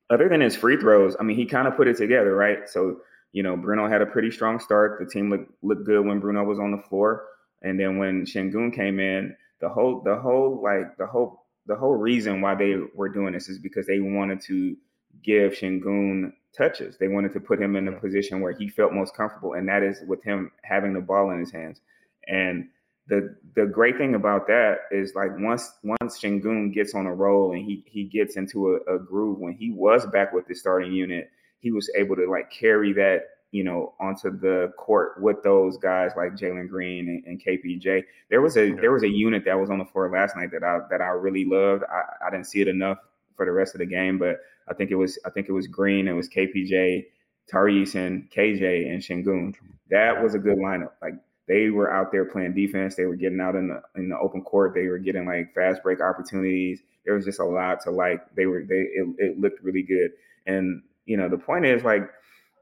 [0.10, 2.68] other than his free throws, I mean, he kind of put it together, right?
[2.68, 2.98] So,
[3.32, 5.00] you know, Bruno had a pretty strong start.
[5.00, 7.26] The team looked looked good when Bruno was on the floor,
[7.62, 11.96] and then when Sengun came in, the whole the whole like the whole the whole
[11.96, 14.76] reason why they were doing this is because they wanted to
[15.24, 16.98] give Sengun touches.
[16.98, 19.84] They wanted to put him in a position where he felt most comfortable, and that
[19.84, 21.82] is with him having the ball in his hands.
[22.28, 22.70] And
[23.08, 27.52] the the great thing about that is like once once Sengun gets on a roll
[27.52, 30.94] and he he gets into a, a groove when he was back with the starting
[30.94, 35.78] unit, he was able to like carry that you know, onto the court with those
[35.78, 38.04] guys like Jalen Green and, and, KPJ.
[38.30, 40.64] There was a there was a unit that was on the floor last night that
[40.64, 41.84] I that I really loved.
[41.90, 43.00] I, I didn't see it enough
[43.36, 45.66] for the rest of the game, but I think it was I think it was
[45.66, 47.06] Green, it was KPJ,
[47.52, 49.56] Tyrese, and KJ and Sengun.
[49.90, 50.92] That was a good lineup.
[51.02, 51.16] Like
[51.48, 52.96] they were out there playing defense.
[52.96, 54.76] They were getting out in the in the open court.
[54.76, 56.84] They were getting like fast break opportunities.
[57.04, 58.22] There was just a lot to like.
[58.36, 60.12] They were they it, it looked really good.
[60.46, 62.08] And you know the point is like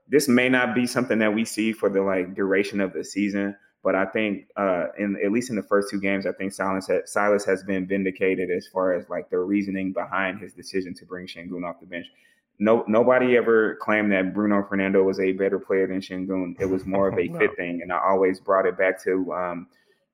[0.07, 3.55] this may not be something that we see for the like duration of the season,
[3.83, 6.87] but I think uh, in at least in the first two games, I think Silas
[6.87, 11.05] has, Silas has been vindicated as far as like the reasoning behind his decision to
[11.05, 12.07] bring Sengun off the bench.
[12.57, 16.55] No, nobody ever claimed that Bruno Fernando was a better player than Sengun.
[16.59, 17.37] It was more of a no.
[17.37, 19.67] fit thing, and I always brought it back to, um,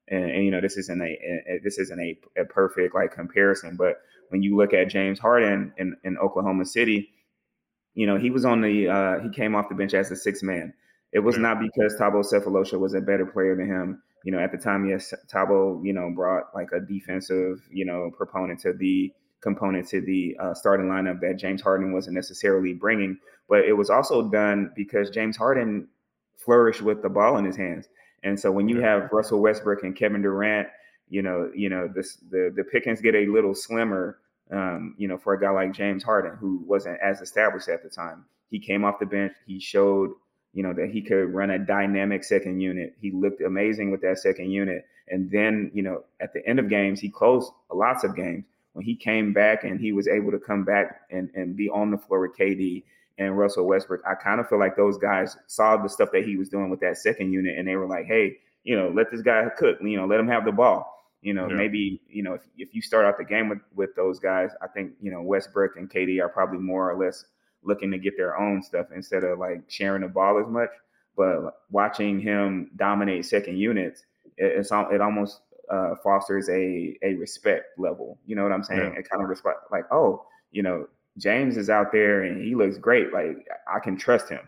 [0.07, 3.75] and, and, you know, this isn't a, a this isn't a, a perfect like comparison,
[3.77, 7.11] but when you look at James Harden in, in Oklahoma City
[7.95, 10.43] you know, he was on the uh, he came off the bench as a six
[10.43, 10.73] man.
[11.11, 14.01] It was not because Thabo Sefolosha was a better player than him.
[14.23, 18.09] You know, at the time, yes, Thabo, you know, brought like a defensive, you know,
[18.17, 23.19] proponent to the component to the uh, starting lineup that James Harden wasn't necessarily bringing.
[23.47, 25.87] But it was also done because James Harden
[26.37, 27.87] flourished with the ball in his hands.
[28.23, 30.69] And so when you have Russell Westbrook and Kevin Durant,
[31.09, 34.17] you know, you know, this the the pickings get a little slimmer
[34.53, 37.89] um, you know, for a guy like James Harden, who wasn't as established at the
[37.89, 38.23] time.
[38.49, 39.33] He came off the bench.
[39.47, 40.11] He showed,
[40.53, 42.95] you know, that he could run a dynamic second unit.
[43.01, 44.85] He looked amazing with that second unit.
[45.09, 48.45] And then, you know, at the end of games, he closed lots of games.
[48.73, 51.91] When he came back and he was able to come back and, and be on
[51.91, 52.83] the floor with KD
[53.19, 56.37] and Russell Westbrook, I kind of feel like those guys saw the stuff that he
[56.37, 59.21] was doing with that second unit and they were like, hey, you know, let this
[59.21, 61.02] guy cook, you know, let him have the ball.
[61.23, 61.55] You know, yeah.
[61.55, 64.67] maybe you know if, if you start out the game with with those guys, I
[64.67, 67.25] think you know Westbrook and KD are probably more or less
[67.63, 70.69] looking to get their own stuff instead of like sharing the ball as much.
[71.15, 74.05] But watching him dominate second units,
[74.37, 75.39] it, it's it almost
[75.71, 78.19] uh, fosters a a respect level.
[78.25, 78.93] You know what I'm saying?
[78.93, 78.99] Yeah.
[78.99, 82.77] It kind of respect like, oh, you know, James is out there and he looks
[82.77, 83.13] great.
[83.13, 84.41] Like I can trust him.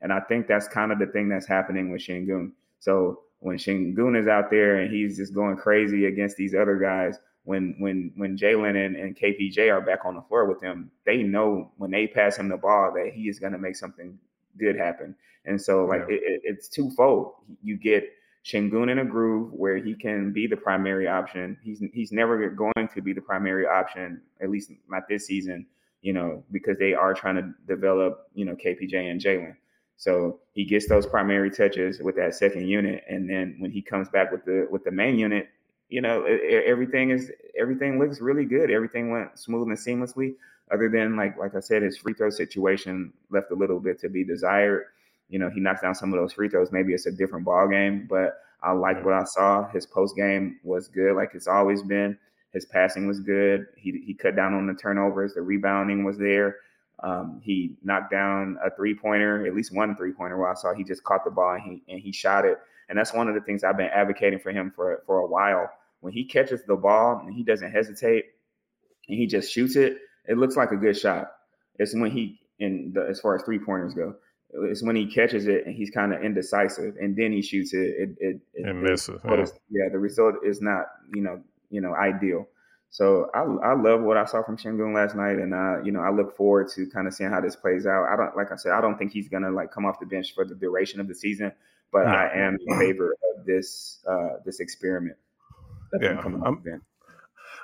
[0.00, 2.52] And I think that's kind of the thing that's happening with Sengun.
[2.78, 7.18] So when Sengun is out there and he's just going crazy against these other guys,
[7.44, 11.22] when when when Jalen and, and KPJ are back on the floor with him, they
[11.22, 14.18] know when they pass him the ball that he is going to make something
[14.58, 15.16] good happen.
[15.46, 16.16] And so like yeah.
[16.16, 17.32] it, it, it's twofold.
[17.62, 18.12] You get
[18.44, 21.56] Sengun in a groove where he can be the primary option.
[21.62, 25.66] He's he's never going to be the primary option, at least not this season,
[26.02, 29.56] you know, because they are trying to develop, you know, KPJ and Jalen.
[30.00, 34.08] So he gets those primary touches with that second unit, and then when he comes
[34.08, 35.50] back with the with the main unit,
[35.90, 38.70] you know everything is everything looks really good.
[38.70, 40.36] Everything went smooth and seamlessly.
[40.72, 44.08] Other than like like I said, his free throw situation left a little bit to
[44.08, 44.86] be desired.
[45.28, 46.72] You know, he knocks down some of those free throws.
[46.72, 49.68] Maybe it's a different ball game, but I like what I saw.
[49.68, 52.16] His post game was good, like it's always been.
[52.54, 53.66] His passing was good.
[53.76, 55.34] He he cut down on the turnovers.
[55.34, 56.56] The rebounding was there.
[57.02, 60.36] Um, he knocked down a three pointer, at least one three pointer.
[60.36, 62.58] Where I saw he just caught the ball and he and he shot it.
[62.88, 65.70] And that's one of the things I've been advocating for him for for a while.
[66.00, 68.24] When he catches the ball and he doesn't hesitate
[69.08, 71.32] and he just shoots it, it looks like a good shot.
[71.78, 74.14] It's when he in the, as far as three pointers go.
[74.52, 77.78] it's when he catches it and he's kind of indecisive, and then he shoots it.
[77.78, 79.20] It it, it and misses.
[79.24, 79.84] yeah.
[79.84, 82.46] yeah, the result is not you know you know ideal.
[82.90, 86.00] So I, I love what I saw from Sengun last night, and uh, you know
[86.00, 88.06] I look forward to kind of seeing how this plays out.
[88.12, 90.34] I don't like I said I don't think he's gonna like come off the bench
[90.34, 91.52] for the duration of the season,
[91.92, 92.10] but no.
[92.10, 95.16] I am in favor of this uh, this experiment.
[96.00, 96.20] Yeah,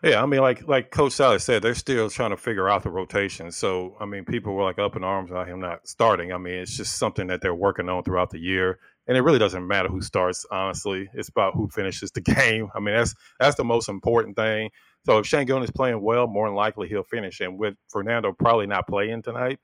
[0.02, 2.90] yeah, I mean, like like Coach Silas said, they're still trying to figure out the
[2.90, 3.50] rotation.
[3.50, 6.32] So, I mean, people were like up in arms about him not starting.
[6.32, 9.38] I mean, it's just something that they're working on throughout the year, and it really
[9.38, 10.44] doesn't matter who starts.
[10.50, 12.68] Honestly, it's about who finishes the game.
[12.74, 14.70] I mean, that's that's the most important thing.
[15.06, 17.38] So, if Sengun is playing well, more than likely he'll finish.
[17.38, 19.60] And with Fernando probably not playing tonight,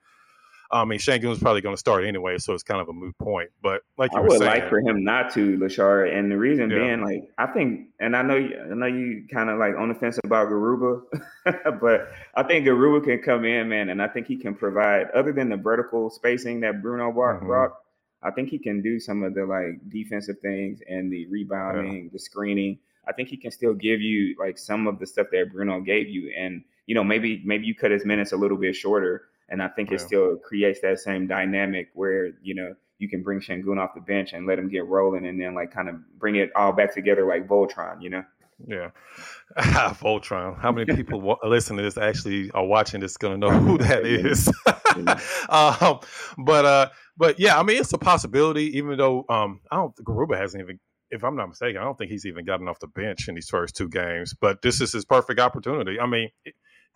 [0.71, 3.51] I mean, Sengun's probably going to start anyway, so it's kind of a moot point.
[3.61, 6.39] But like you I were would saying, like for him not to, Lachard, and the
[6.39, 6.79] reason yeah.
[6.79, 9.89] being, like, I think, and I know, you, I know you kind of like on
[9.89, 11.03] the fence about Garuba,
[11.81, 15.33] but I think Garuba can come in, man, and I think he can provide, other
[15.33, 18.27] than the vertical spacing that Bruno brought, mm-hmm.
[18.27, 22.11] I think he can do some of the like defensive things and the rebounding, yeah.
[22.13, 22.79] the screening.
[23.07, 26.09] I think he can still give you like some of the stuff that Bruno gave
[26.09, 29.63] you, and you know, maybe maybe you cut his minutes a little bit shorter and
[29.63, 29.97] I think yeah.
[29.97, 34.01] it still creates that same dynamic where, you know, you can bring Sengun off the
[34.01, 36.95] bench and let him get rolling and then like kind of bring it all back
[36.95, 38.25] together like Voltron, you know?
[38.67, 38.91] Yeah.
[39.59, 40.59] Voltron.
[40.59, 43.77] How many people w- listen to this actually are watching this going to know who
[43.77, 44.49] that is?
[45.51, 45.99] um,
[46.39, 46.89] but, uh,
[47.19, 50.63] but yeah, I mean, it's a possibility, even though, um, I don't think Garuba hasn't
[50.63, 50.81] even,
[51.13, 53.49] if I'm not mistaken, I don't think he's even gotten off the bench in these
[53.49, 56.01] first two games, but this is his perfect opportunity.
[56.01, 56.31] I mean,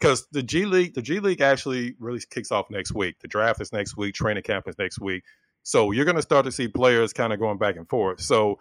[0.00, 3.16] because the G League, the G League actually really kicks off next week.
[3.20, 4.14] The draft is next week.
[4.14, 5.22] Training camp is next week.
[5.62, 8.20] So you're going to start to see players kind of going back and forth.
[8.22, 8.58] So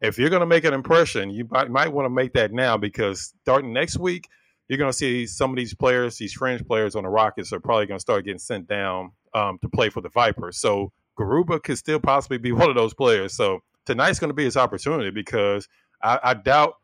[0.00, 2.78] if you're going to make an impression, you might, might want to make that now
[2.78, 4.28] because starting next week,
[4.68, 7.60] you're going to see some of these players, these fringe players on the Rockets, are
[7.60, 10.56] probably going to start getting sent down um, to play for the Vipers.
[10.58, 13.34] So Garuba could still possibly be one of those players.
[13.34, 15.68] So tonight's going to be his opportunity because
[16.02, 16.74] I, I doubt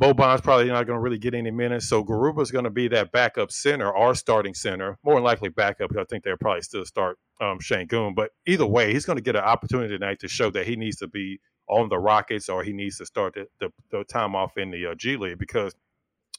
[0.00, 1.88] Boban's probably not going to really get any minutes.
[1.88, 5.90] So Garuba's going to be that backup center or starting center, more than likely backup.
[5.98, 8.14] I think they'll probably still start um, Sengun.
[8.14, 10.98] But either way, he's going to get an opportunity tonight to show that he needs
[10.98, 14.56] to be on the Rockets or he needs to start the, the, the time off
[14.56, 15.74] in the uh, G League because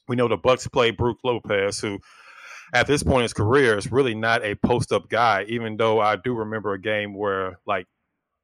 [0.08, 2.00] we know the Bucks play Brook Lopez, who
[2.74, 5.46] at this point in his career is really not a post up guy.
[5.48, 7.88] Even though I do remember a game where like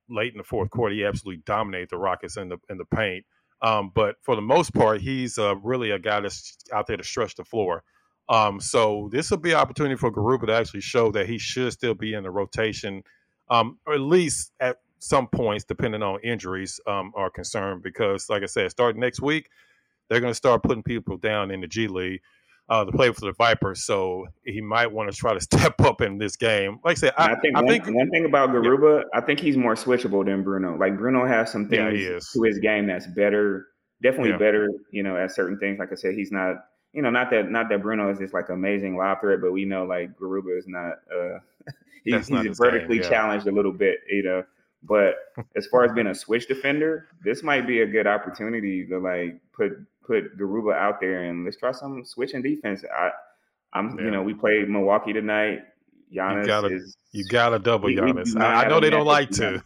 [0.10, 3.26] late in the fourth quarter, he absolutely dominated the Rockets in the in the paint.
[3.62, 7.04] Um, but for the most part, he's uh, really a guy that's out there to
[7.04, 7.84] stretch the floor.
[8.28, 11.74] Um, so this will be an opportunity for Garuba to actually show that he should
[11.74, 13.04] still be in the rotation,
[13.50, 17.84] um, or at least at some points, depending on injuries um, are concerned.
[17.84, 19.50] Because, like I said, starting next week,
[20.10, 22.22] they're going to start putting people down in the G League
[22.70, 23.84] uh, to play for the Vipers.
[23.84, 26.80] So he might want to try to step up in this game.
[26.84, 29.20] Like I said, I, I, think, I one, think one thing about Garuba, yeah.
[29.20, 30.78] I think he's more switchable than Bruno.
[30.78, 33.68] Like Bruno has some things yeah, to his game that's better,
[34.02, 34.38] definitely yeah.
[34.38, 34.70] better.
[34.92, 35.80] You know, at certain things.
[35.80, 36.56] Like I said, he's not.
[36.94, 39.66] You know, not that not that Bruno is just like amazing lob threat, but we
[39.66, 40.94] know like Garuba is not.
[41.14, 41.40] uh
[42.06, 43.98] He's, he's vertically game, challenged a little bit.
[44.08, 44.44] You know.
[44.84, 45.16] But
[45.56, 49.40] as far as being a switch defender, this might be a good opportunity to like
[49.54, 49.72] put
[50.06, 52.84] put Garuba out there and let's try some switching defense.
[52.84, 53.10] I,
[53.74, 54.06] I'm, yeah.
[54.06, 55.60] you know, we played Milwaukee tonight.
[56.16, 58.34] Giannis you gotta, is, you gotta double we, Giannis.
[58.36, 59.64] We I, I, know they don't like to.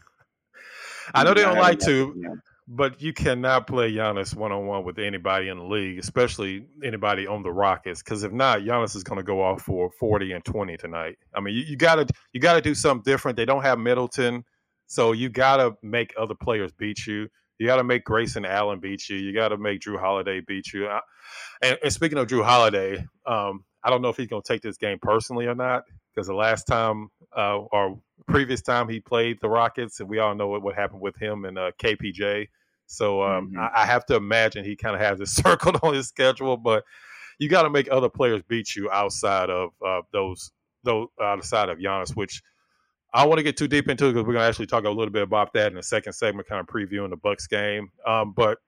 [1.14, 5.00] I know they don't like to, but you cannot play Giannis one on one with
[5.00, 8.02] anybody in the league, especially anybody on the Rockets.
[8.02, 11.18] Because if not, Giannis is going to go off for forty and twenty tonight.
[11.34, 13.38] I mean, you, you gotta you gotta do something different.
[13.38, 14.46] They don't have Middleton,
[14.88, 17.28] so you gotta make other players beat you.
[17.60, 19.18] You got to make Grayson Allen beat you.
[19.18, 20.90] You got to make Jrue Holiday beat you.
[21.62, 24.62] And, and speaking of Jrue Holiday, um, I don't know if he's going to take
[24.62, 29.38] this game personally or not because the last time uh, or previous time he played
[29.42, 32.48] the Rockets, and we all know what, what happened with him and uh, KPJ.
[32.88, 33.60] So um, mm-hmm.
[33.60, 36.84] I, I, have to imagine he kind of has it circled on his schedule, but
[37.40, 40.52] you got to make other players beat you outside of uh, those
[40.84, 42.42] those outside of Giannis, which
[43.14, 44.90] I want to get too deep into it because we're going to actually talk a
[44.90, 47.90] little bit about that in the second segment, kind of previewing the Bucks game.
[48.06, 48.60] Um, but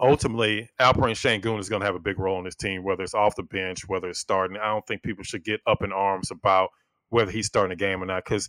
[0.00, 3.14] ultimately, Alperen Sengun is going to have a big role in this team, whether it's
[3.14, 4.58] off the bench, whether it's starting.
[4.58, 6.70] I don't think people should get up in arms about
[7.08, 8.48] whether he's starting a game or not because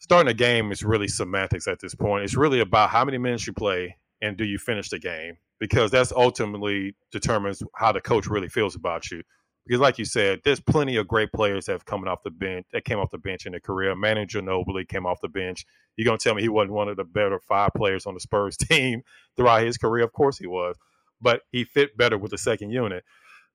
[0.00, 2.24] starting a game is really semantics at this point.
[2.24, 5.90] It's really about how many minutes you play and do you finish the game because
[5.90, 9.22] that's ultimately determines how the coach really feels about you
[9.66, 12.66] because like you said, there's plenty of great players that have come off the bench
[12.72, 13.94] that came off the bench in their career.
[13.94, 15.66] Manu Ginobili came off the bench.
[15.96, 18.56] You're gonna tell me he wasn't one of the better five players on the Spurs
[18.58, 19.02] team
[19.36, 20.04] throughout his career?
[20.04, 20.76] Of course he was,
[21.20, 23.04] but he fit better with the second unit.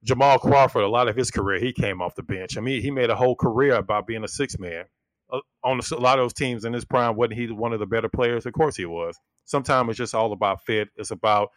[0.03, 2.57] Jamal Crawford, a lot of his career, he came off the bench.
[2.57, 4.85] I mean, he made a whole career about being a six man.
[5.31, 7.85] uh, on a lot of those teams in his prime, wasn't he one of the
[7.87, 8.45] better players?
[8.45, 9.17] Of course he was.
[9.45, 10.89] Sometimes it's just all about fit.
[10.97, 11.49] It's about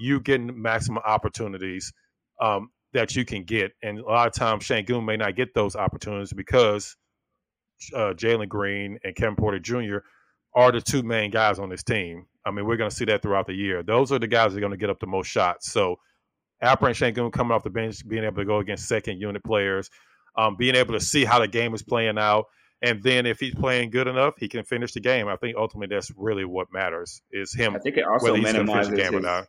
[0.00, 1.92] you getting maximum opportunities
[2.40, 3.72] um, that you can get.
[3.82, 6.96] And a lot of times, Sengun may not get those opportunities because
[7.94, 9.98] uh, Jalen Green and Kevin Porter Jr.
[10.54, 12.26] are the two main guys on this team.
[12.44, 13.82] I mean, we're going to see that throughout the year.
[13.82, 15.70] Those are the guys that are going to get up the most shots.
[15.70, 15.96] So,
[16.62, 19.90] Alperen Sengun coming off the bench, being able to go against second unit players,
[20.36, 22.46] um, being able to see how the game is playing out,
[22.82, 25.28] and then if he's playing good enough, he can finish the game.
[25.28, 27.74] I think ultimately that's really what matters is him.
[27.74, 29.42] I think it also minimizes his, I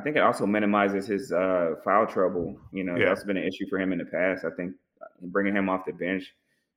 [0.00, 2.58] think it also minimizes his uh, foul trouble.
[2.72, 3.06] You know, yeah.
[3.06, 4.44] that's been an issue for him in the past.
[4.44, 4.74] I think
[5.20, 6.24] bringing him off the bench,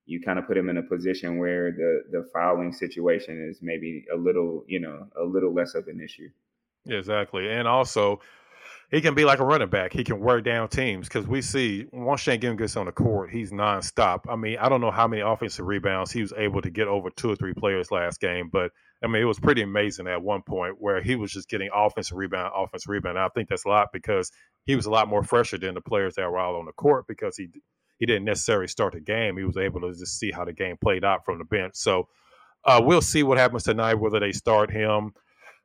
[0.06, 4.06] you kind of put him in a position where the the fouling situation is maybe
[4.14, 6.30] a little, you know, a little less of an issue.
[6.88, 8.20] Exactly, and also
[8.92, 9.94] he can be like a running back.
[9.94, 13.30] He can wear down teams because we see once Shane Sengun gets on the court,
[13.32, 14.22] he's nonstop.
[14.30, 17.10] I mean, I don't know how many offensive rebounds he was able to get over
[17.10, 18.72] two or three players last game, but
[19.04, 22.18] I mean, it was pretty amazing at one point where he was just getting offensive
[22.18, 23.18] rebound, offensive rebound.
[23.18, 24.32] And I think that's a lot because
[24.66, 27.06] he was a lot more fresher than the players that were out on the court
[27.08, 27.48] because he
[27.98, 29.38] he didn't necessarily start the game.
[29.38, 31.74] He was able to just see how the game played out from the bench.
[31.76, 32.08] So
[32.66, 33.96] uh, we'll see what happens tonight.
[33.96, 35.14] Whether they start him,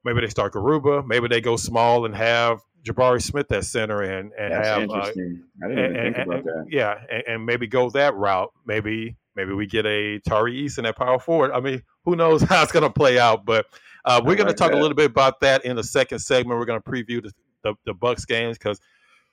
[0.04, 4.32] maybe they start Garuba, maybe they go small and have Jabari Smith at center and
[4.38, 5.42] and That's have interesting.
[5.62, 6.66] Uh, I didn't and, even think and, about that.
[6.70, 8.52] Yeah, and, and, maybe go that route.
[8.64, 11.52] Maybe maybe we get a Tari Eason at power forward.
[11.52, 13.44] I mean, who knows how it's going to play out?
[13.44, 13.66] But
[14.04, 14.78] uh, we're going like to talk that.
[14.78, 16.58] a little bit about that in the second segment.
[16.58, 17.32] We're going to preview the,
[17.62, 18.80] the, the Bucks games because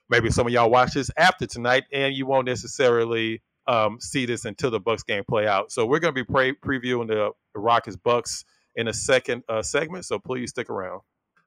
[0.08, 4.44] maybe some of y'all watch this after tonight, and you won't necessarily um, see this
[4.44, 5.72] until the Bucks game play out.
[5.72, 8.44] So we're going to be pre- previewing the, the Rockets Bucks
[8.76, 10.04] in the second uh, segment.
[10.04, 11.00] So please stick around.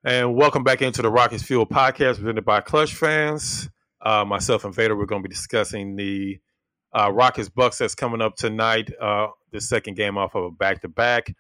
[0.03, 3.69] And welcome back into the Rockets Fuel podcast presented by Clutch Fans.
[4.01, 6.39] Uh, myself and Vator, we're going to be discussing the
[6.93, 10.81] uh, Rockets Bucks that's coming up tonight, uh, the second game off of a back
[10.81, 11.33] to back.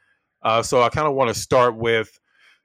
[0.63, 2.19] So I kind of want to start with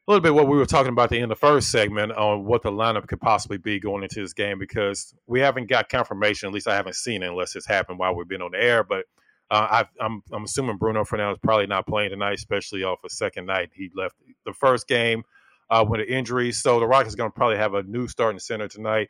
[0.07, 2.45] a little bit what we were talking about the end of the first segment on
[2.45, 6.49] what the lineup could possibly be going into this game because we haven't got confirmation.
[6.49, 8.83] At least I haven't seen it unless it's happened while we've been on the air.
[8.83, 9.05] But
[9.49, 13.11] uh, I, am I'm, I'm assuming Bruno is probably not playing tonight, especially off a
[13.11, 13.71] second night.
[13.75, 15.23] He left the first game
[15.71, 16.51] uh, with an injury.
[16.51, 19.09] So the Rockets are going to probably have a new starting center tonight.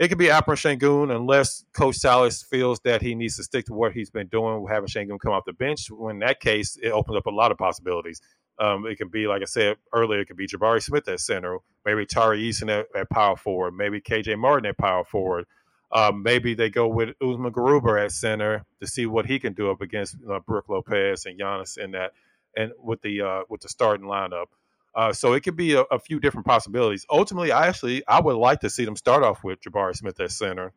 [0.00, 3.74] It could be Alperen Sengun unless Coach Silas feels that he needs to stick to
[3.74, 5.90] what he's been doing, having Sengun come off the bench.
[5.90, 8.22] in that case, it opens up a lot of possibilities.
[8.58, 11.58] Um, it can be, like I said earlier, it could be Jabari Smith at center,
[11.84, 15.44] maybe Tari Eason at, at power forward, maybe KJ Martin at power forward.
[15.92, 19.70] Um, maybe they go with Usman Garuba at center to see what he can do
[19.70, 22.12] up against uh, Brook Lopez and Giannis in that,
[22.56, 24.46] and with the uh, with the starting lineup.
[24.94, 27.06] Uh, so it could be a, a, few different possibilities.
[27.10, 30.32] Ultimately, I actually I would like to see them start off with Jabari Smith at
[30.32, 30.72] center,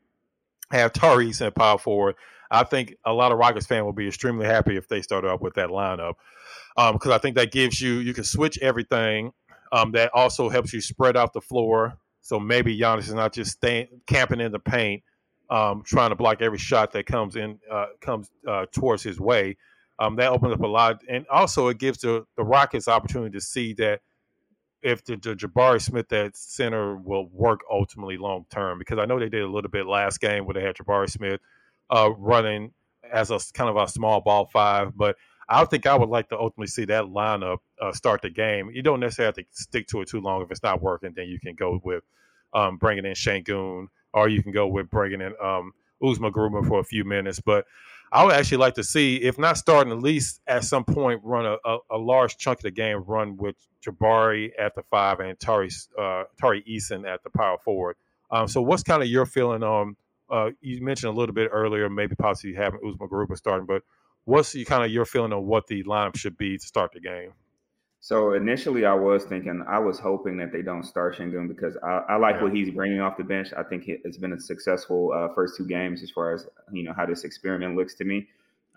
[0.69, 2.15] have Tyrese at power forward.
[2.51, 5.41] I think a lot of Rockets fans will be extremely happy if they start off
[5.41, 6.13] with that lineup
[6.75, 9.33] because um, I think that gives you you can switch everything.
[9.71, 11.97] Um, that also helps you spread out the floor.
[12.21, 15.01] So maybe Giannis is not just staying camping in the paint,
[15.49, 19.57] um, trying to block every shot that comes in uh, comes uh, towards his way.
[19.99, 23.41] Um, that opens up a lot, and also it gives the, the Rockets opportunity to
[23.41, 24.01] see that
[24.81, 28.79] if the, the Jabari Smith at center will work ultimately long term.
[28.79, 31.39] Because I know they did a little bit last game where they had Jabari Smith
[31.89, 32.71] uh, running
[33.11, 35.15] as a kind of a small ball five, but
[35.47, 38.71] I think I would like to ultimately see that lineup uh, start the game.
[38.73, 40.41] You don't necessarily have to stick to it too long.
[40.41, 42.03] If it's not working, then you can go with
[42.53, 45.73] um, bringing in Sengun, or you can go with bringing in um,
[46.03, 47.39] Usman Garuba for a few minutes.
[47.39, 47.65] But
[48.13, 51.47] I would actually like to see, if not starting, at least at some point run
[51.47, 55.37] a, a, a large chunk of the game run with Jabari at the five and
[55.39, 57.95] Tari uh, Tari Eason at the power forward.
[58.29, 59.95] Um, so, what's kind of your feeling on?
[60.29, 63.81] Uh, you mentioned a little bit earlier, maybe possibly having Usman Garuba starting, but
[64.25, 67.33] what's kind of your feeling on what the lineup should be to start the game?
[68.03, 72.01] So initially, I was thinking, I was hoping that they don't start Sengun because I,
[72.09, 72.43] I like yeah.
[72.43, 73.53] what he's bringing off the bench.
[73.55, 76.91] I think it's been a successful uh, first two games as far as you know
[76.91, 78.27] how this experiment looks to me.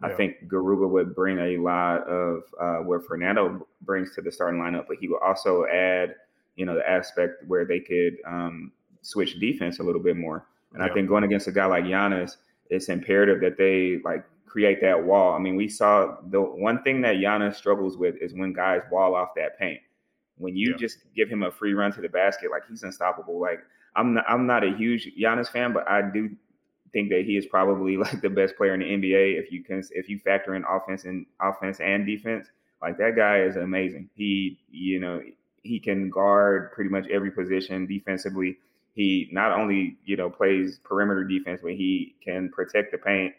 [0.00, 0.10] Yeah.
[0.10, 4.60] I think Garuba would bring a lot of uh, what Fernando brings to the starting
[4.60, 6.14] lineup, but he would also add,
[6.54, 8.70] you know, the aspect where they could um,
[9.02, 10.46] switch defense a little bit more.
[10.72, 10.88] And yeah.
[10.88, 12.36] I think going against a guy like Giannis,
[12.70, 15.34] it's imperative that they like create that wall.
[15.34, 19.14] I mean, we saw the one thing that Giannis struggles with is when guys wall
[19.14, 19.80] off that paint.
[20.38, 20.76] When you yeah.
[20.76, 23.40] just give him a free run to the basket, like he's unstoppable.
[23.40, 23.60] Like
[23.96, 26.30] I'm not, I'm not a huge Giannis fan, but I do
[26.92, 29.82] think that he is probably like the best player in the NBA if you can
[29.90, 32.48] if you factor in offense and offense and defense.
[32.82, 34.10] Like that guy is amazing.
[34.14, 35.22] He, you know,
[35.62, 38.58] he can guard pretty much every position defensively.
[38.94, 43.34] He not only, you know, plays perimeter defense, but he can protect the paint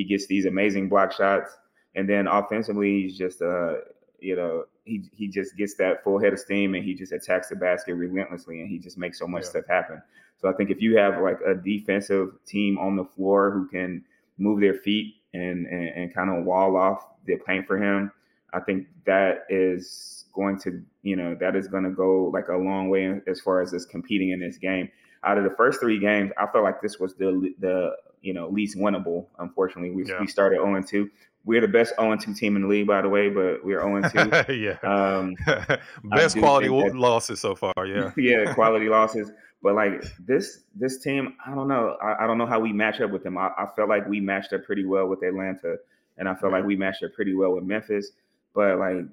[0.00, 1.50] he gets these amazing block shots.
[1.94, 3.74] And then offensively, he's just uh,
[4.18, 7.48] you know, he he just gets that full head of steam and he just attacks
[7.48, 9.50] the basket relentlessly and he just makes so much yeah.
[9.50, 10.02] stuff happen.
[10.38, 14.04] So I think if you have like a defensive team on the floor who can
[14.38, 18.10] move their feet and and, and kind of wall off the paint for him,
[18.54, 22.56] I think that is going to you know that is going to go like a
[22.56, 24.88] long way as far as this competing in this game.
[25.22, 27.90] Out of the first three games, I felt like this was the the
[28.22, 29.26] you know least winnable.
[29.38, 30.20] Unfortunately, we yeah.
[30.20, 31.10] we started 0 2.
[31.44, 34.02] We're the best 0 2 team in the league, by the way, but we're 0
[34.46, 34.52] 2.
[34.54, 34.78] yeah.
[34.82, 35.36] Um,
[36.04, 37.74] best quality that, losses so far.
[37.86, 38.12] Yeah.
[38.16, 39.30] yeah, quality losses.
[39.62, 41.96] But like this this team, I don't know.
[42.02, 43.36] I, I don't know how we match up with them.
[43.36, 45.76] I, I felt like we matched up pretty well with Atlanta,
[46.18, 46.58] and I felt yeah.
[46.58, 48.12] like we matched up pretty well with Memphis.
[48.54, 49.04] But like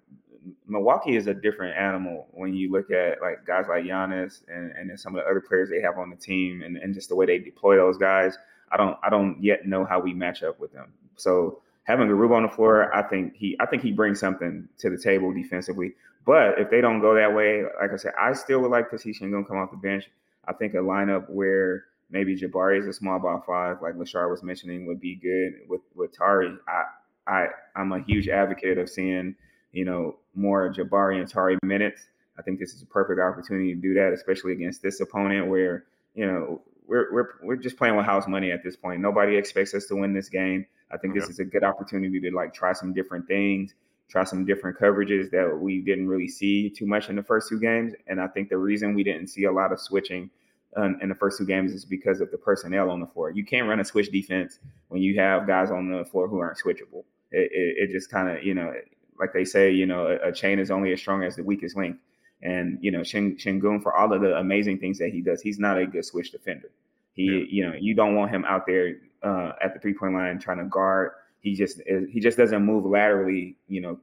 [0.67, 4.89] Milwaukee is a different animal when you look at like guys like Giannis and, and
[4.89, 7.15] then some of the other players they have on the team and, and just the
[7.15, 8.37] way they deploy those guys.
[8.71, 10.93] I don't I don't yet know how we match up with them.
[11.15, 14.89] So having Garuba on the floor, I think he I think he brings something to
[14.89, 15.93] the table defensively.
[16.25, 18.97] But if they don't go that way, like I said, I still would like to
[18.99, 20.09] see Sengun come off the bench.
[20.45, 24.43] I think a lineup where maybe Jabari is a small ball five, like Lachard was
[24.43, 26.53] mentioning, would be good with with Tari.
[26.67, 26.83] I
[27.31, 29.35] I I'm a huge advocate of seeing
[29.71, 32.07] you know more Jabari and Tari minutes.
[32.37, 35.85] I think this is a perfect opportunity to do that, especially against this opponent where
[36.13, 39.01] you know we're we're we're just playing with house money at this point.
[39.01, 40.65] Nobody expects us to win this game.
[40.91, 43.73] I think this is a good opportunity to like try some different things,
[44.09, 47.59] try some different coverages that we didn't really see too much in the first two
[47.59, 47.93] games.
[48.07, 50.29] And I think the reason we didn't see a lot of switching
[50.75, 53.31] um, in the first two games is because of the personnel on the floor.
[53.31, 56.57] You can't run a switch defense when you have guys on the floor who aren't
[56.57, 57.03] switchable.
[57.31, 58.73] It, it, it just kind of you know,
[59.19, 61.75] like they say, you know, a, a chain is only as strong as the weakest
[61.75, 61.97] link.
[62.41, 65.59] And you know, Shin, Sengun, for all of the amazing things that he does, he's
[65.59, 66.69] not a good switch defender.
[67.13, 67.45] He, yeah.
[67.49, 70.59] you know, you don't want him out there uh, at the three point line trying
[70.59, 71.11] to guard.
[71.41, 71.81] He just
[72.11, 73.99] he just doesn't move laterally, you know,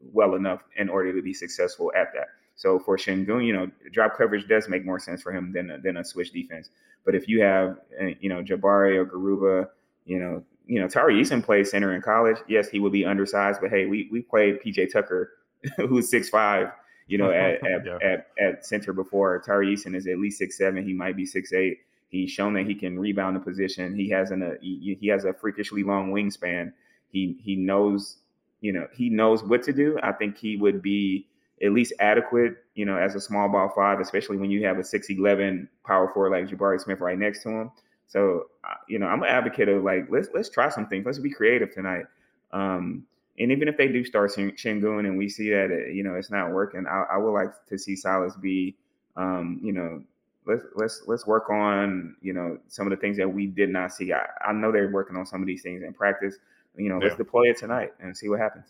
[0.00, 2.28] well enough in order to be successful at that.
[2.56, 5.78] So for Sengun, you know, drop coverage does make more sense for him than a,
[5.78, 6.70] than a switch defense.
[7.04, 9.68] But if you have, uh, you know, Jabari or Garuba,
[10.04, 12.36] you know, you know, Tari Eason played center in college.
[12.48, 15.30] Yes, he would be undersized, but hey, we we played PJ Tucker,
[15.76, 16.72] who's six five,
[17.08, 17.98] you know, at at, yeah.
[18.02, 19.40] at, at center before.
[19.40, 20.86] Tari Eason is at least six seven.
[20.86, 21.78] He might be six eight.
[22.08, 23.96] He's shown that he can rebound the position.
[23.96, 26.72] He has an a he, he has a freakishly long wingspan.
[27.10, 28.18] He he knows
[28.60, 29.98] you know he knows what to do.
[30.02, 31.26] I think he would be
[31.60, 34.84] at least adequate, you know, as a small ball five, especially when you have a
[34.84, 37.72] six eleven power forward like Jabari Smith right next to him.
[38.06, 41.04] So uh, you know, I'm an advocate of like let's let's try some things.
[41.04, 42.04] Let's be creative tonight.
[42.52, 43.04] Um,
[43.38, 46.30] and even if they do start Sengun and we see that it, you know it's
[46.30, 48.76] not working, I, I would like to see Silas be,
[49.16, 50.02] um, you know,
[50.46, 53.92] let's let's let's work on you know some of the things that we did not
[53.92, 54.12] see.
[54.12, 56.36] I, I know they're working on some of these things in practice.
[56.76, 58.66] You know, let's deploy it tonight and see what happens.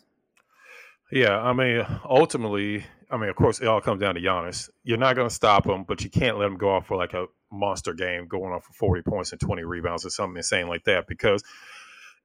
[1.11, 4.69] Yeah, I mean, ultimately, I mean, of course, it all comes down to Giannis.
[4.83, 7.13] You're not going to stop him, but you can't let him go off for like
[7.13, 10.83] a monster game, going off for 40 points and 20 rebounds or something insane like
[10.83, 11.07] that.
[11.07, 11.43] Because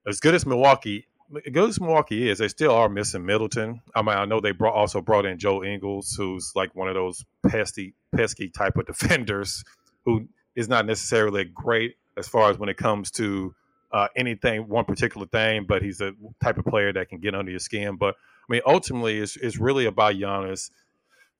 [0.06, 1.06] as good as Milwaukee,
[1.52, 3.80] good as Milwaukee is, they still are missing Middleton.
[3.94, 6.94] I mean, I know they brought also brought in Joe Ingles, who's like one of
[6.94, 9.64] those pesky, pesky type of defenders,
[10.04, 13.54] who is not necessarily great as far as when it comes to
[13.92, 16.12] uh, anything, one particular thing, but he's a
[16.42, 17.96] type of player that can get under your skin.
[17.96, 20.70] But I mean, ultimately, it's, it's really about Giannis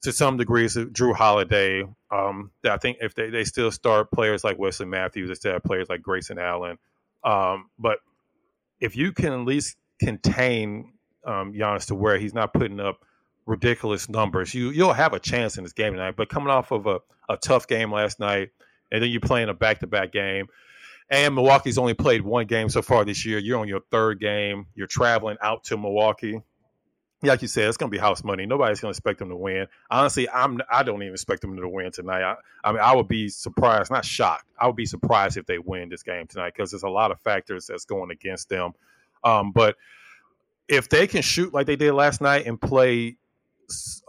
[0.03, 0.65] to some degree.
[0.65, 1.85] It's Jrue Holiday.
[2.11, 5.89] Um, I think if they, they still start players like Wesley Matthews instead of players
[5.89, 6.79] like Grayson Allen.
[7.25, 7.99] Um, but
[8.85, 10.93] if you can at least contain
[11.25, 13.05] um, Giannis to where he's not putting up
[13.47, 16.15] ridiculous numbers, you you'll have a chance in this game tonight.
[16.17, 18.51] But coming off of a, a tough game last night,
[18.93, 20.47] and then you're playing a back to back game
[21.11, 23.39] and Milwaukee's only played one game so far this year.
[23.39, 24.67] You're on your third game.
[24.75, 26.41] You're traveling out to Milwaukee.
[27.25, 28.47] Like you said, it's going to be house money.
[28.47, 29.67] Nobody's going to expect them to win.
[29.91, 32.23] Honestly, I'm I don't even expect them to win tonight.
[32.23, 34.47] I, I mean, I would be surprised, not shocked.
[34.59, 37.21] I would be surprised if they win this game tonight because there's a lot of
[37.21, 38.73] factors that's going against them.
[39.25, 39.77] Um, but
[40.69, 43.17] if they can shoot like they did last night and play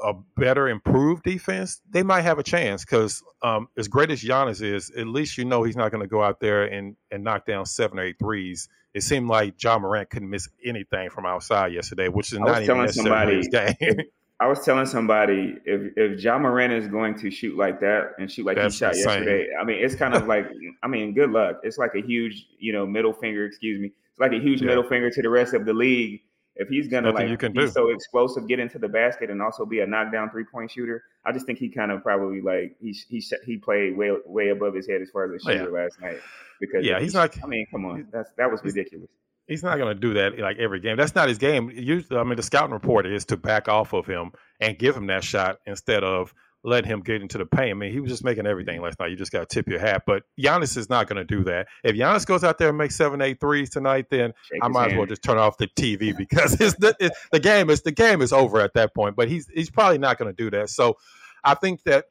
[0.04, 2.84] a better, improved defense, they might have a chance.
[2.84, 6.08] Because um, as great as Giannis is, at least you know he's not going to
[6.08, 8.68] go out there and and knock down seven or eight threes.
[8.96, 12.78] It seemed like Ja Morant couldn't miss anything from outside yesterday, which is not even
[12.78, 13.76] necessarily his game.
[14.40, 18.32] I was telling somebody if if Ja Morant is going to shoot like that and
[18.32, 19.20] shoot like That's he shot insane.
[19.20, 20.50] yesterday, I mean it's kind of like
[20.82, 21.60] I mean good luck.
[21.64, 23.46] It's like a huge you know middle finger.
[23.46, 23.88] Excuse me.
[23.88, 24.68] It's like a huge yeah.
[24.68, 26.22] middle finger to the rest of the league
[26.56, 27.68] if he's gonna like you can be do.
[27.68, 31.32] so explosive, get into the basket, and also be a knockdown three point shooter, I
[31.32, 34.88] just think he kind of probably like he he he played way way above his
[34.88, 35.84] head as far as oh, a shooter yeah.
[35.84, 36.20] last night.
[36.60, 37.36] Because yeah, he's not.
[37.44, 39.10] I mean, come on, that's that was ridiculous.
[39.48, 40.98] He's not going to do that like every game.
[40.98, 41.70] That's not his game.
[41.70, 45.08] Usually, I mean, the scouting report is to back off of him and give him
[45.08, 46.34] that shot instead of
[46.66, 47.72] letting him get into the paint.
[47.72, 49.12] I mean, he was just making everything last night.
[49.12, 50.04] You just got to tip your hat.
[50.06, 51.68] But Giannis is not going to do that.
[51.84, 54.82] If Giannis goes out there and makes seven, eight threes tonight, then Shake I might
[54.82, 54.94] hand.
[54.94, 58.22] as well just turn off the TV because it's the, the game is the game
[58.22, 59.16] is over at that point.
[59.16, 60.70] But he's he's probably not going to do that.
[60.70, 60.98] So
[61.44, 62.06] I think that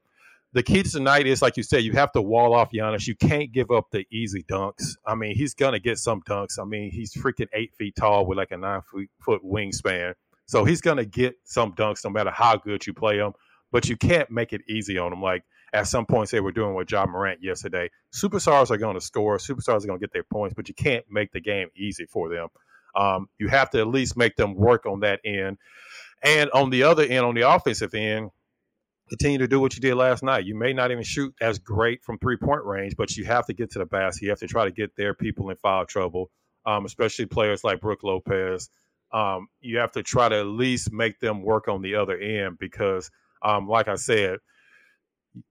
[0.52, 3.08] the key to tonight is, like you said, you have to wall off Giannis.
[3.08, 4.96] You can't give up the easy dunks.
[5.04, 6.60] I mean, he's gonna get some dunks.
[6.60, 10.14] I mean, he's freaking eight feet tall with like a nine foot, foot wingspan,
[10.46, 13.32] so he's gonna get some dunks no matter how good you play him.
[13.74, 15.20] But you can't make it easy on them.
[15.20, 17.90] Like at some points they were doing with Ja Morant yesterday.
[18.12, 19.36] Superstars are going to score.
[19.38, 22.28] Superstars are going to get their points, but you can't make the game easy for
[22.28, 22.46] them.
[22.94, 25.58] Um, you have to at least make them work on that end.
[26.22, 28.30] And on the other end, on the offensive end,
[29.08, 30.46] continue to do what you did last night.
[30.46, 33.54] You may not even shoot as great from three point range, but you have to
[33.54, 34.22] get to the basket.
[34.22, 36.30] You have to try to get their people in foul trouble,
[36.64, 38.70] um, especially players like Brook Lopez.
[39.12, 42.58] Um, you have to try to at least make them work on the other end
[42.58, 43.10] because,
[43.44, 44.38] um, like I said,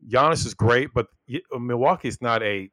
[0.10, 1.08] Giannis is great, but
[1.58, 2.70] Milwaukee is not a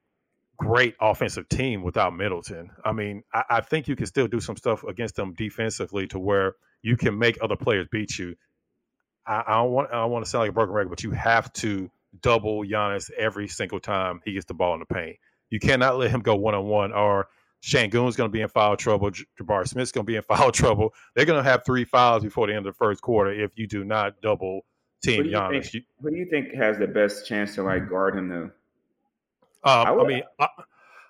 [0.57, 2.71] great offensive team without Middleton.
[2.85, 6.19] I mean, I, I think you can still do some stuff against them defensively to
[6.19, 8.37] where you can make other players beat you.
[9.27, 11.13] I, I don't want I don't want to sound like a broken record, but you
[11.13, 11.91] have to
[12.23, 15.17] double Giannis every single time he gets the ball in the paint.
[15.51, 17.29] You cannot let him go one on one, or
[17.63, 19.11] Sengun's going to be in foul trouble.
[19.41, 20.93] Jabari Smith's going to be in foul trouble.
[21.15, 23.67] They're going to have three fouls before the end of the first quarter if you
[23.67, 24.63] do not double
[25.03, 25.71] team who Giannis.
[25.71, 28.51] Think, who do you think has the best chance to like guard him though?
[29.63, 30.49] Um, I, would, I, mean, I,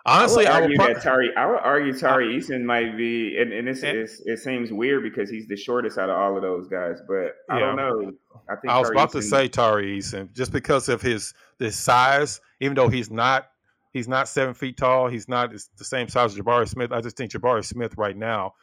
[0.06, 1.36] Honestly, I would argue I would that Tari.
[1.36, 5.28] I would argue Tari Eason might be, and, and it's, it's, it seems weird because
[5.28, 7.00] he's the shortest out of all of those guys.
[7.06, 7.66] But I yeah.
[7.66, 8.12] don't know.
[8.48, 11.34] I think I was Tari about Eason, to say Tari Eason just because of his
[11.58, 12.40] this size.
[12.60, 13.50] Even though he's not
[13.92, 16.92] he's not seven feet tall, he's not the same size as Jabari Smith.
[16.92, 18.54] I just think Jabari Smith right now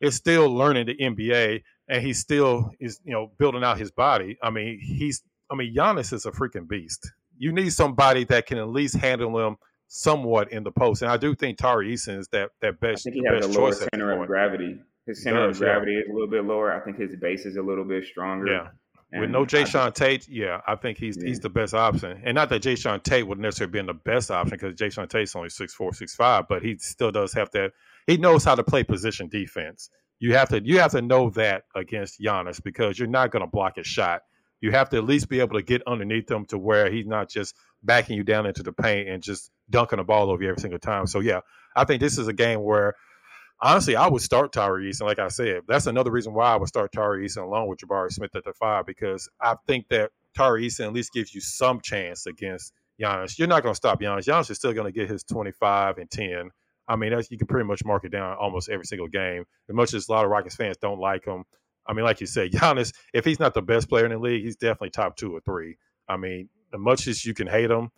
[0.00, 4.38] is still learning the NBA, and he still is you know building out his body.
[4.42, 7.10] I mean, he's I mean Giannis is a freaking beast.
[7.38, 9.56] You need somebody that can at least handle him
[9.88, 11.02] somewhat in the post.
[11.02, 13.06] And I do think Tari Eason is that that best.
[13.06, 14.80] I think he has a lower center of gravity.
[15.06, 16.00] His center does, of gravity yeah.
[16.00, 16.72] is a little bit lower.
[16.72, 18.46] I think his base is a little bit stronger.
[18.46, 18.68] Yeah.
[19.12, 21.28] And With no Jae'Sean Tate, yeah, I think he's yeah.
[21.28, 22.22] he's the best option.
[22.24, 25.50] And not that Jae'Sean Tate would necessarily be the best option because Jae'Sean Tate's only
[25.50, 27.72] six four, six five, but he still does have that.
[28.06, 29.90] He knows how to play position defense.
[30.22, 33.48] You have to you have to know that against Giannis because you're not going to
[33.48, 34.22] block his shot.
[34.60, 37.28] You have to at least be able to get underneath him to where he's not
[37.28, 40.60] just backing you down into the paint and just dunking the ball over you every
[40.60, 41.08] single time.
[41.08, 41.40] So yeah,
[41.74, 42.94] I think this is a game where
[43.60, 45.06] honestly I would start Tari Eason.
[45.06, 48.12] Like I said, that's another reason why I would start Tari Eason along with Jabari
[48.12, 51.80] Smith at the five because I think that Tari Eason at least gives you some
[51.80, 53.40] chance against Giannis.
[53.40, 54.26] You're not going to stop Giannis.
[54.26, 56.50] Giannis is still going to get his 25 and 10.
[56.92, 59.44] I mean, you can pretty much mark it down almost every single game.
[59.70, 61.44] As much as a lot of Rockets fans don't like him,
[61.86, 64.44] I mean, like you said, Giannis, if he's not the best player in the league,
[64.44, 65.78] he's definitely top two or three.
[66.06, 67.88] I mean, as much as you can hate him,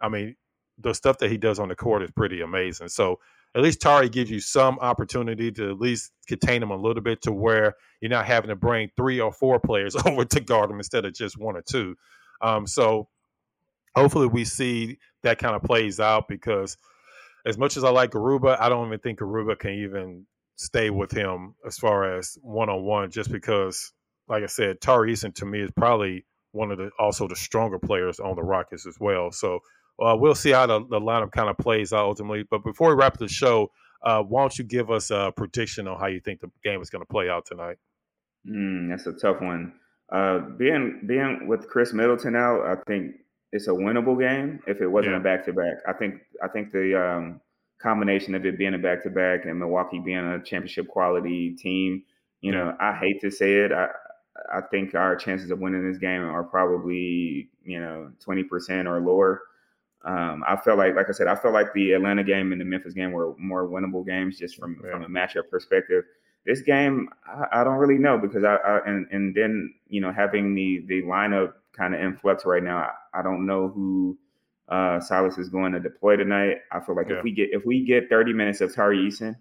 [0.00, 0.36] I mean,
[0.78, 2.88] the stuff that he does on the court is pretty amazing.
[2.88, 3.18] So
[3.56, 7.22] at least Tari gives you some opportunity to at least contain him a little bit
[7.22, 10.78] to where you're not having to bring three or four players over to guard him
[10.78, 11.96] instead of just one or two.
[12.40, 13.08] Um, so
[13.96, 16.76] hopefully we see that kind of plays out because
[17.46, 20.26] as much as I like Garuba, I don't even think Garuba can even
[20.56, 23.92] stay with him as far as one on one, just because,
[24.28, 27.78] like I said, Tari Eason to me is probably one of the also the stronger
[27.78, 29.30] players on the Rockets as well.
[29.32, 29.60] So
[30.00, 32.44] uh, we'll see how the, the lineup kind of plays out ultimately.
[32.48, 33.70] But before we wrap the show,
[34.02, 36.90] uh, why don't you give us a prediction on how you think the game is
[36.90, 37.76] going to play out tonight?
[38.48, 39.74] Mm, that's a tough one.
[40.12, 43.16] Uh, being being with Khris Middleton out, I think
[43.54, 44.60] it's a winnable game.
[44.66, 45.20] If it wasn't yeah.
[45.20, 47.40] a back to back, I think I think the um,
[47.80, 52.02] combination of it being a back to back and Milwaukee being a championship quality team,
[52.40, 52.58] you yeah.
[52.58, 53.88] know, I hate to say it, I
[54.52, 59.00] I think our chances of winning this game are probably you know twenty percent or
[59.00, 59.42] lower.
[60.04, 62.64] Um, I felt like, like I said, I felt like the Atlanta game and the
[62.66, 64.90] Memphis game were more winnable games just from yeah.
[64.90, 66.02] from a matchup perspective.
[66.44, 70.12] This game, I, I don't really know because I, I, and and then you know
[70.12, 74.18] having the the lineup kind of in flux right now, I, I don't know who
[74.68, 76.58] uh, Silas is going to deploy tonight.
[76.72, 77.18] I feel like yeah.
[77.18, 79.36] if we get if we get 30 minutes of Tari Eason,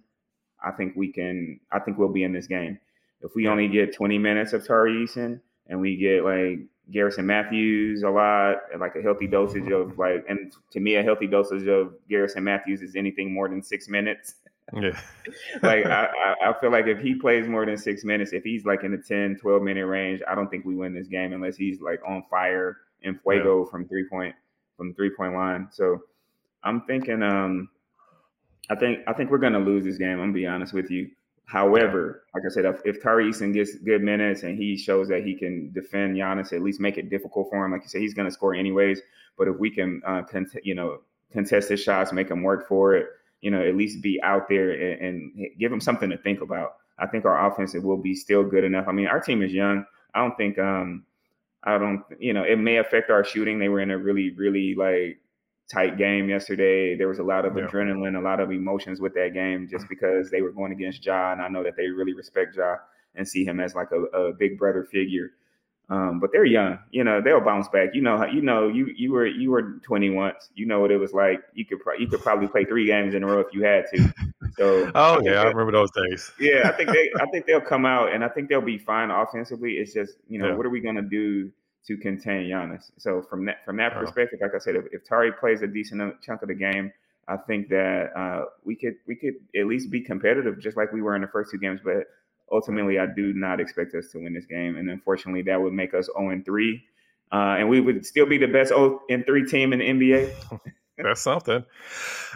[0.63, 1.59] I think we can.
[1.71, 2.79] I think we'll be in this game.
[3.21, 6.59] If we only get 20 minutes of Tari Eason and we get like
[6.91, 11.03] Garrison Matthews a lot, and like a healthy dosage of like, and to me, a
[11.03, 14.36] healthy dosage of Garrison Matthews is anything more than six minutes.
[14.74, 14.99] Yeah.
[15.64, 16.07] like, I,
[16.43, 18.97] I feel like if he plays more than six minutes, if he's like in the
[18.97, 22.24] 10, 12 minute range, I don't think we win this game unless he's like on
[22.30, 23.72] fire in fuego yeah.
[23.72, 24.36] from three point,
[24.78, 25.68] from three point line.
[25.72, 26.03] So
[26.64, 27.70] I'm thinking, um,
[28.70, 30.14] I think I think we're gonna lose this game.
[30.14, 31.09] I'm gonna be honest with you.
[31.45, 35.24] However, like I said, if, if Tari Eason gets good minutes and he shows that
[35.24, 37.72] he can defend Giannis, at least make it difficult for him.
[37.72, 39.01] Like you said, he's going to score anyways.
[39.38, 41.01] But if we can, uh, cont- you know,
[41.32, 43.07] contest his shots, make him work for it,
[43.44, 46.76] you know, at least be out there and, and give them something to think about.
[46.98, 48.88] I think our offense will be still good enough.
[48.88, 49.86] I mean, our team is young.
[50.16, 51.04] I don't think, um,
[51.66, 53.60] I don't, you know, it may affect our shooting.
[53.60, 55.20] They were in a really, really like
[55.70, 56.96] tight game yesterday.
[56.96, 57.64] There was a lot of yeah.
[57.64, 61.34] adrenaline, a lot of emotions with that game just because they were going against Ja,
[61.34, 62.78] and I know that they really respect Ja
[63.16, 65.32] and see him as like a, a big brother figure.
[65.94, 67.22] Um, but they're young, you know.
[67.22, 67.89] They'll bounce back.
[67.94, 70.50] You know, you know, you you were you were 20 once.
[70.56, 71.41] You know what it was like.
[71.54, 73.86] You could pro- you could probably play three games in a row if you had
[73.94, 74.14] to.
[74.58, 76.32] So oh yeah, I remember those days.
[76.39, 79.12] yeah, I think they I think they'll come out and I think they'll be fine
[79.12, 79.74] offensively.
[79.74, 80.56] It's just you know yeah.
[80.56, 81.52] what are we gonna do
[81.86, 82.89] to contain Giannis.
[82.98, 86.22] So from that from that perspective, like I said, if, if Tari plays a decent
[86.24, 86.91] chunk of the game,
[87.28, 91.04] I think that uh, we could we could at least be competitive, just like we
[91.04, 91.82] were in the first two games.
[91.84, 92.08] But
[92.52, 95.94] ultimately, I do not expect us to win this game, and unfortunately, that would make
[95.94, 96.84] us zero and three,
[97.32, 100.34] uh, and we would still be the best zero and three team in the NBA.
[100.98, 101.66] That's something.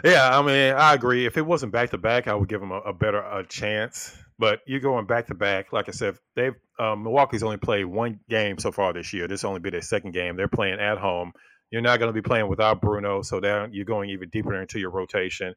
[0.04, 1.26] Yeah, I mean, I agree.
[1.26, 4.18] If it wasn't back to back, I would give them a, a better a chance.
[4.40, 5.74] But you're going back to back.
[5.74, 9.28] Like I said, they've um, Milwaukee's only played one game so far this year.
[9.28, 10.36] This only be their second game.
[10.36, 11.34] They're playing at home.
[11.72, 13.42] You're not going to be playing without Bruno, so
[13.72, 15.54] you're going even deeper into your rotation.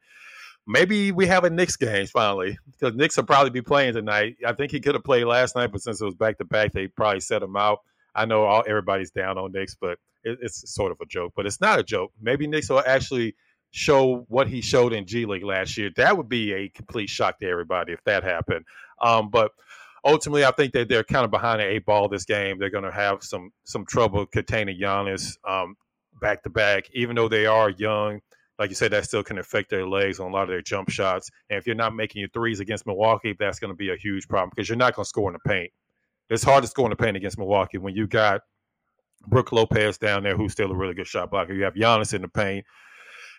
[0.72, 4.36] Maybe we have a Nix game finally because Nix will probably be playing tonight.
[4.46, 6.72] I think he could have played last night, but since it was back to back,
[6.72, 7.80] they probably set him out.
[8.14, 11.32] I know all, everybody's down on Nix, but it, it's sort of a joke.
[11.34, 12.12] But it's not a joke.
[12.20, 13.34] Maybe Nix will actually
[13.72, 15.90] show what he showed in G League last year.
[15.96, 18.64] That would be a complete shock to everybody if that happened.
[19.02, 19.50] Um, but
[20.04, 22.58] ultimately, I think that they're kind of behind the eight ball this game.
[22.60, 25.76] They're going to have some some trouble containing Giannis um,
[26.20, 28.20] back to back, even though they are young.
[28.60, 30.90] Like you said, that still can affect their legs on a lot of their jump
[30.90, 31.30] shots.
[31.48, 34.28] And if you're not making your threes against Milwaukee, that's going to be a huge
[34.28, 35.72] problem because you're not going to score in the paint.
[36.28, 38.42] It's hard to score in the paint against Milwaukee when you got
[39.28, 41.54] Brook Lopez down there, who's still a really good shot blocker.
[41.54, 42.66] You have Giannis in the paint.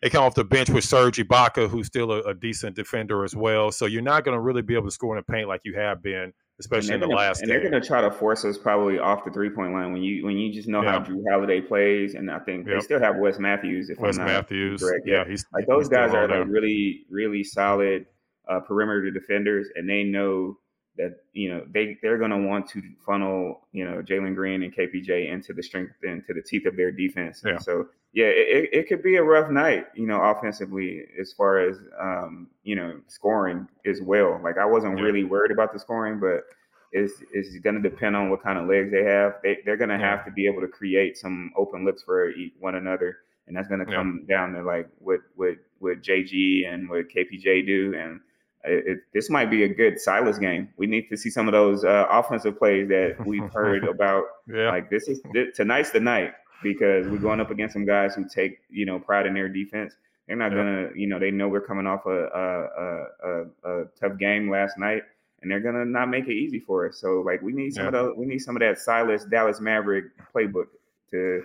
[0.01, 3.35] They come off the bench with Serge Ibaka, who's still a, a decent defender as
[3.35, 3.71] well.
[3.71, 5.75] So you're not going to really be able to score in the paint like you
[5.75, 7.41] have been, especially in the gonna, last.
[7.41, 7.59] And game.
[7.59, 10.23] they're going to try to force us probably off the three point line when you
[10.25, 10.91] when you just know yeah.
[10.91, 12.77] how Jrue Holiday plays, and I think yep.
[12.77, 13.89] they still have Wes Matthews.
[13.89, 15.03] If Wes Matthews, correct.
[15.05, 18.05] yeah, he's like those he's guys are like really really solid
[18.47, 20.57] uh, perimeter defenders, and they know
[20.97, 24.75] that you know they they're going to want to funnel you know Jalen Green and
[24.75, 27.41] KPJ into the strength into the teeth of their defense.
[27.45, 27.57] Yeah.
[27.57, 31.77] so yeah, it, it could be a rough night, you know, offensively as far as
[31.99, 34.39] um, you know scoring as well.
[34.43, 35.03] Like I wasn't yeah.
[35.03, 36.43] really worried about the scoring, but
[36.91, 39.35] it's it's going to depend on what kind of legs they have.
[39.43, 40.09] They they're going to yeah.
[40.09, 43.85] have to be able to create some open looks for one another, and that's going
[43.85, 48.19] to come down to like what what what JG and what KPJ do and
[48.63, 50.69] it, this might be a good Silas game.
[50.77, 54.23] We need to see some of those uh, offensive plays that we've heard about.
[54.47, 54.69] yeah.
[54.69, 55.21] Like this is
[55.55, 56.33] tonight's the night
[56.63, 59.95] because we're going up against some guys who take you know pride in their defense.
[60.27, 60.57] They're not yeah.
[60.57, 64.77] gonna, you know, they know we're coming off a a, a, a, tough game last
[64.77, 65.03] night,
[65.41, 66.97] and they're gonna not make it easy for us.
[66.97, 67.87] So like we need some yeah.
[67.87, 70.67] of those, we need some of that Silas Dallas Maverick playbook
[71.11, 71.43] to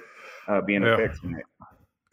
[0.49, 1.45] uh, be in effect tonight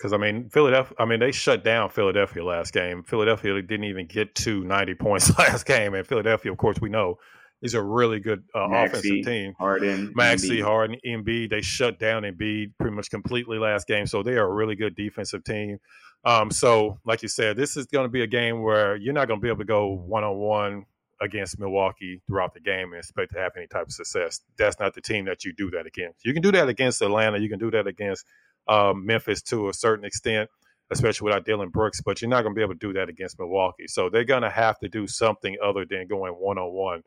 [0.04, 0.96] because I mean Philadelphia.
[1.00, 3.04] I mean they shut down Philadelphia last game.
[3.04, 7.18] Philadelphia didn't even get to 90 points last game, and Philadelphia, of course, we know
[7.62, 9.54] is a really good uh, offensive team.
[9.58, 10.64] Harden, Maxey, Embiid.
[10.64, 11.50] Harden, Embiid.
[11.50, 14.96] They shut down Embiid pretty much completely last game, so they are a really good
[14.98, 15.80] defensive team.
[16.26, 19.30] Um, so, like you said, this is going to be a game where you're not
[19.30, 20.86] going to be able to go one on one
[21.22, 24.42] against Milwaukee throughout the game and expect to have any type of success.
[24.58, 26.26] That's not the team that you do that against.
[26.26, 27.40] You can do that against Atlanta.
[27.40, 28.26] You can do that against
[28.68, 30.50] um, Memphis to a certain extent,
[30.92, 33.40] especially without Dillon Brooks, but you're not going to be able to do that against
[33.40, 33.88] Milwaukee.
[33.88, 37.04] So they're going to have to do something other than going one on one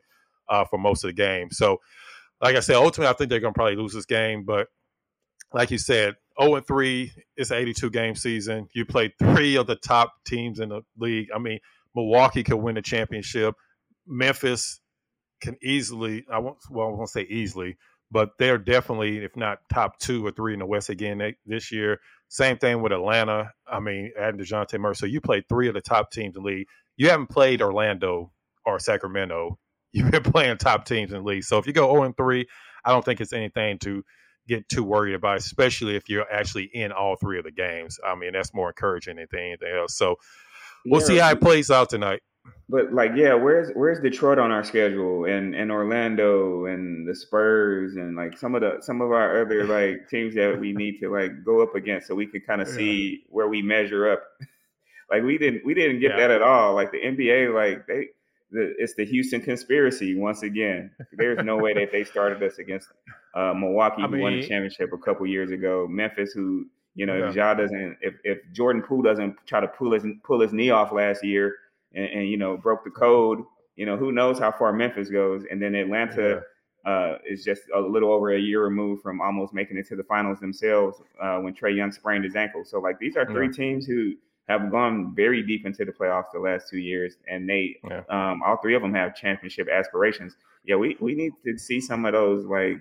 [0.69, 1.49] for most of the game.
[1.51, 1.79] So,
[2.41, 4.43] like I said, ultimately, I think they're going to probably lose this game.
[4.45, 4.67] But
[5.53, 8.67] like you said, 0 and 3, it's an 82 game season.
[8.73, 11.29] You play three of the top teams in the league.
[11.33, 11.59] I mean,
[11.95, 13.55] Milwaukee could win the championship.
[14.05, 14.79] Memphis
[15.41, 17.77] can easily, I won't, well, I won't say easily,
[18.11, 21.99] but they're definitely, if not top two or three in the West again this year.
[22.29, 23.51] Same thing with Atlanta.
[23.67, 24.95] I mean, adding Dejounte Murray.
[24.95, 26.67] So you played three of the top teams in the league.
[26.95, 28.31] You haven't played Orlando
[28.65, 29.57] or Sacramento.
[29.93, 31.43] You've been playing top teams in the league.
[31.43, 32.45] So if you go 0 3,
[32.85, 34.03] I don't think it's anything to
[34.47, 37.97] get too worried about, especially if you're actually in all three of the games.
[38.05, 39.97] I mean, that's more encouraging than anything else.
[39.97, 40.15] So
[40.85, 41.07] we'll yeah.
[41.07, 42.21] see how it plays out tonight
[42.69, 47.95] but like yeah where's where's detroit on our schedule and and orlando and the spurs
[47.95, 51.09] and like some of the some of our other like teams that we need to
[51.09, 52.75] like go up against so we can kind of yeah.
[52.75, 54.23] see where we measure up
[55.11, 56.17] like we didn't we didn't get yeah.
[56.17, 56.73] that at all.
[56.75, 58.07] Like the NBA, like they
[58.51, 60.91] the, it's the Houston conspiracy once again.
[61.13, 62.89] There's no way that they started us against
[63.35, 65.87] uh, Milwaukee, I mean, who won the championship a couple years ago.
[65.89, 67.29] Memphis, who you know, yeah.
[67.29, 70.71] if Ja doesn't, if, if Jordan Poole doesn't try to pull his pull his knee
[70.71, 71.55] off last year,
[71.93, 73.39] and, and you know broke the code,
[73.75, 76.29] you know who knows how far Memphis goes, and then Atlanta.
[76.29, 76.39] Yeah.
[76.85, 80.03] Uh, is just a little over a year removed from almost making it to the
[80.03, 82.63] finals themselves uh, when Trae Young sprained his ankle.
[82.63, 83.51] So, like, these are three yeah.
[83.51, 84.13] teams who
[84.47, 88.03] have gone very deep into the playoffs the last two years, and they yeah.
[88.09, 90.37] um, all three of them have championship aspirations.
[90.63, 92.45] Yeah, we we need to see some of those.
[92.45, 92.79] Like,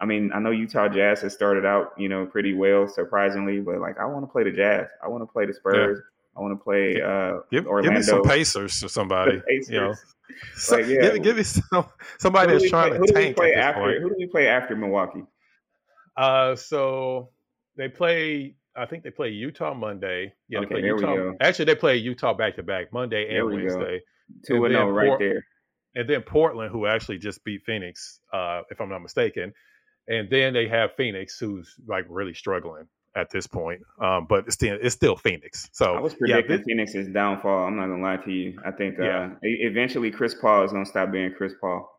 [0.00, 3.80] I mean, I know Utah Jazz has started out, you know, pretty well, surprisingly, but
[3.80, 4.88] like, I want to play the Jazz.
[5.02, 6.00] I want to play the Spurs.
[6.38, 6.44] Yeah.
[6.44, 7.90] I want to play uh, give, Orlando.
[7.90, 9.40] Give me some Pacers or somebody.
[9.48, 9.70] Pacers.
[9.70, 9.94] You know,
[10.56, 11.00] so, like, yeah.
[11.00, 11.86] give, give, me some,
[12.18, 13.14] somebody that's trying play, to tank.
[13.14, 13.80] Who do we play after?
[13.80, 14.02] Point.
[14.02, 15.24] Who do we play after Milwaukee?
[16.16, 17.30] Uh, so
[17.76, 20.32] they play I think they play Utah Monday.
[20.48, 21.32] Yeah, okay, they play Utah.
[21.40, 24.00] Actually, they play Utah back to back Monday and Wednesday.
[24.46, 25.44] Two and zero oh right there.
[25.94, 29.52] And then Portland, who actually just beat Phoenix, uh, if I'm not mistaken.
[30.06, 32.86] And then they have Phoenix, who's like really struggling
[33.18, 33.82] at this point.
[34.00, 35.68] Um, but it's still it's still Phoenix.
[35.72, 37.66] So I was predicting yeah, Phoenix's downfall.
[37.66, 38.58] I'm not gonna lie to you.
[38.64, 39.30] I think uh, yeah.
[39.42, 41.90] eventually Chris Paul is gonna stop being Chris Paul.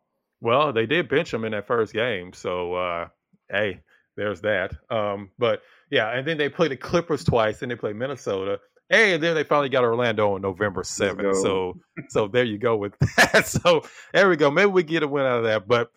[0.42, 3.08] Well, they did bench him in that first game, so uh,
[3.50, 3.82] hey,
[4.16, 4.74] there's that.
[4.90, 5.62] Um, but
[5.92, 8.60] yeah, and then they play the Clippers twice, and they play Minnesota.
[8.88, 11.38] Hey, and then they finally got Orlando on November seventh.
[11.38, 11.76] So,
[12.08, 13.46] so there you go with that.
[13.46, 14.50] So there we go.
[14.50, 15.68] Maybe we get a win out of that.
[15.68, 15.92] But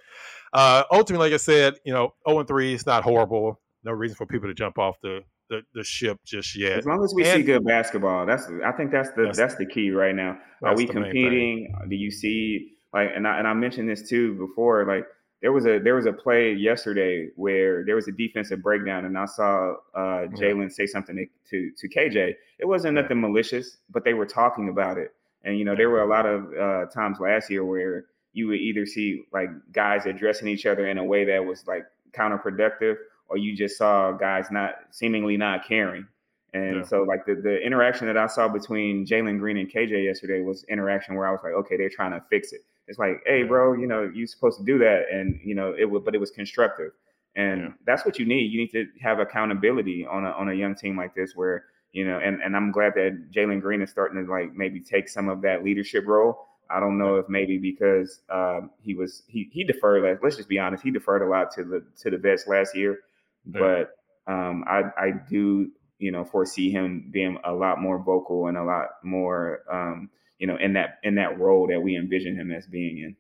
[0.53, 3.62] uh, ultimately, like I said, you know, zero oh and three is not horrible.
[3.85, 6.79] No reason for people to jump off the the, the ship just yet.
[6.79, 9.55] As long as we and, see good basketball, that's I think that's the that's, that's
[9.57, 10.39] the key right now.
[10.63, 11.75] Are we competing?
[11.89, 15.07] Do you see like and I and I mentioned this too before, like
[15.43, 19.19] there was a there was a play yesterday where there was a defensive breakdown, and
[19.19, 22.35] I saw uh, Jalen say something to, to, to KJ.
[22.61, 25.13] It wasn't nothing malicious, but they were talking about it.
[25.45, 28.61] And you know, there were a lot of uh, times last year where you would
[28.61, 32.95] either see like guys addressing each other in a way that was like counterproductive,
[33.33, 36.07] or you just saw guys not seemingly not caring.
[36.55, 36.83] And yeah.
[36.83, 40.65] so, like the the interaction that I saw between Jalen Green and KJ yesterday was
[40.65, 42.61] interaction where I was like, okay, they're trying to fix it.
[42.89, 45.87] It's like, hey, bro, you know, you're supposed to do that, and you know, it
[45.87, 46.93] would, but it was constructive,
[47.37, 47.69] and yeah.
[47.87, 48.53] that's what you need.
[48.53, 52.07] You need to have accountability on a on a young team like this, where you
[52.07, 55.31] know, and and I'm glad that Jalen Green is starting to like maybe take some
[55.31, 56.49] of that leadership role.
[56.69, 60.21] I don't know if maybe because um, he was he he deferred.
[60.23, 63.01] Let's just be honest, he deferred a lot to the to the vets last year,
[63.47, 63.87] yeah.
[64.27, 68.57] but um, I I do you know foresee him being a lot more vocal and
[68.57, 70.11] a lot more um,
[70.43, 73.17] you know, in that in that role that we envision him as being in.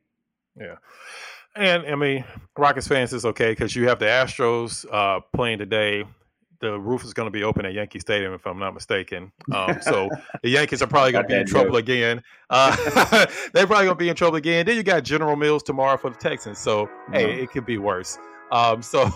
[0.58, 0.74] Yeah.
[1.54, 2.24] And I mean,
[2.58, 6.04] Rockets fans is okay because you have the Astros uh, playing today.
[6.60, 9.30] The roof is going to be open at Yankee Stadium, if I'm not mistaken.
[9.52, 10.08] Um, so
[10.42, 11.80] the Yankees are probably going to be in trouble joke.
[11.80, 12.22] again.
[12.50, 12.74] Uh,
[13.52, 14.66] they're probably going to be in trouble again.
[14.66, 16.58] Then you got General Mills tomorrow for the Texans.
[16.58, 17.14] So mm-hmm.
[17.14, 18.18] hey, it could be worse.
[18.52, 19.10] Um, so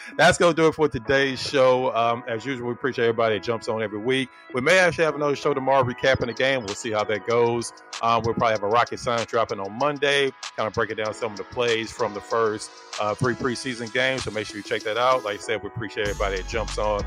[0.16, 1.94] that's going to do it for today's show.
[1.94, 4.28] Um, as usual, we appreciate everybody that jumps on every week.
[4.52, 6.64] We may actually have another show tomorrow recapping the game.
[6.66, 7.72] We'll see how that goes.
[8.02, 11.30] Um, we'll probably have a Rocket Science dropping on Monday, kind of breaking down some
[11.30, 14.24] of the plays from the first uh, three preseason games.
[14.24, 15.24] So make sure you check that out.
[15.24, 17.04] Like I said, we appreciate everybody that jumps on,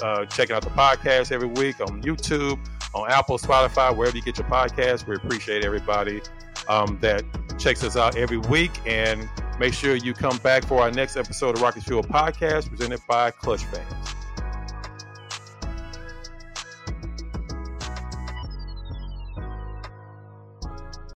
[0.00, 2.58] uh, checking out the podcast every week on YouTube,
[2.94, 5.06] on Apple, Spotify, wherever you get your podcast.
[5.06, 6.22] We appreciate everybody
[6.66, 7.24] um, that
[7.58, 8.72] checks us out every week.
[8.86, 9.28] And
[9.58, 13.30] make sure you come back for our next episode of Rocket Fuel Podcast presented by
[13.30, 14.14] Clutch Fans.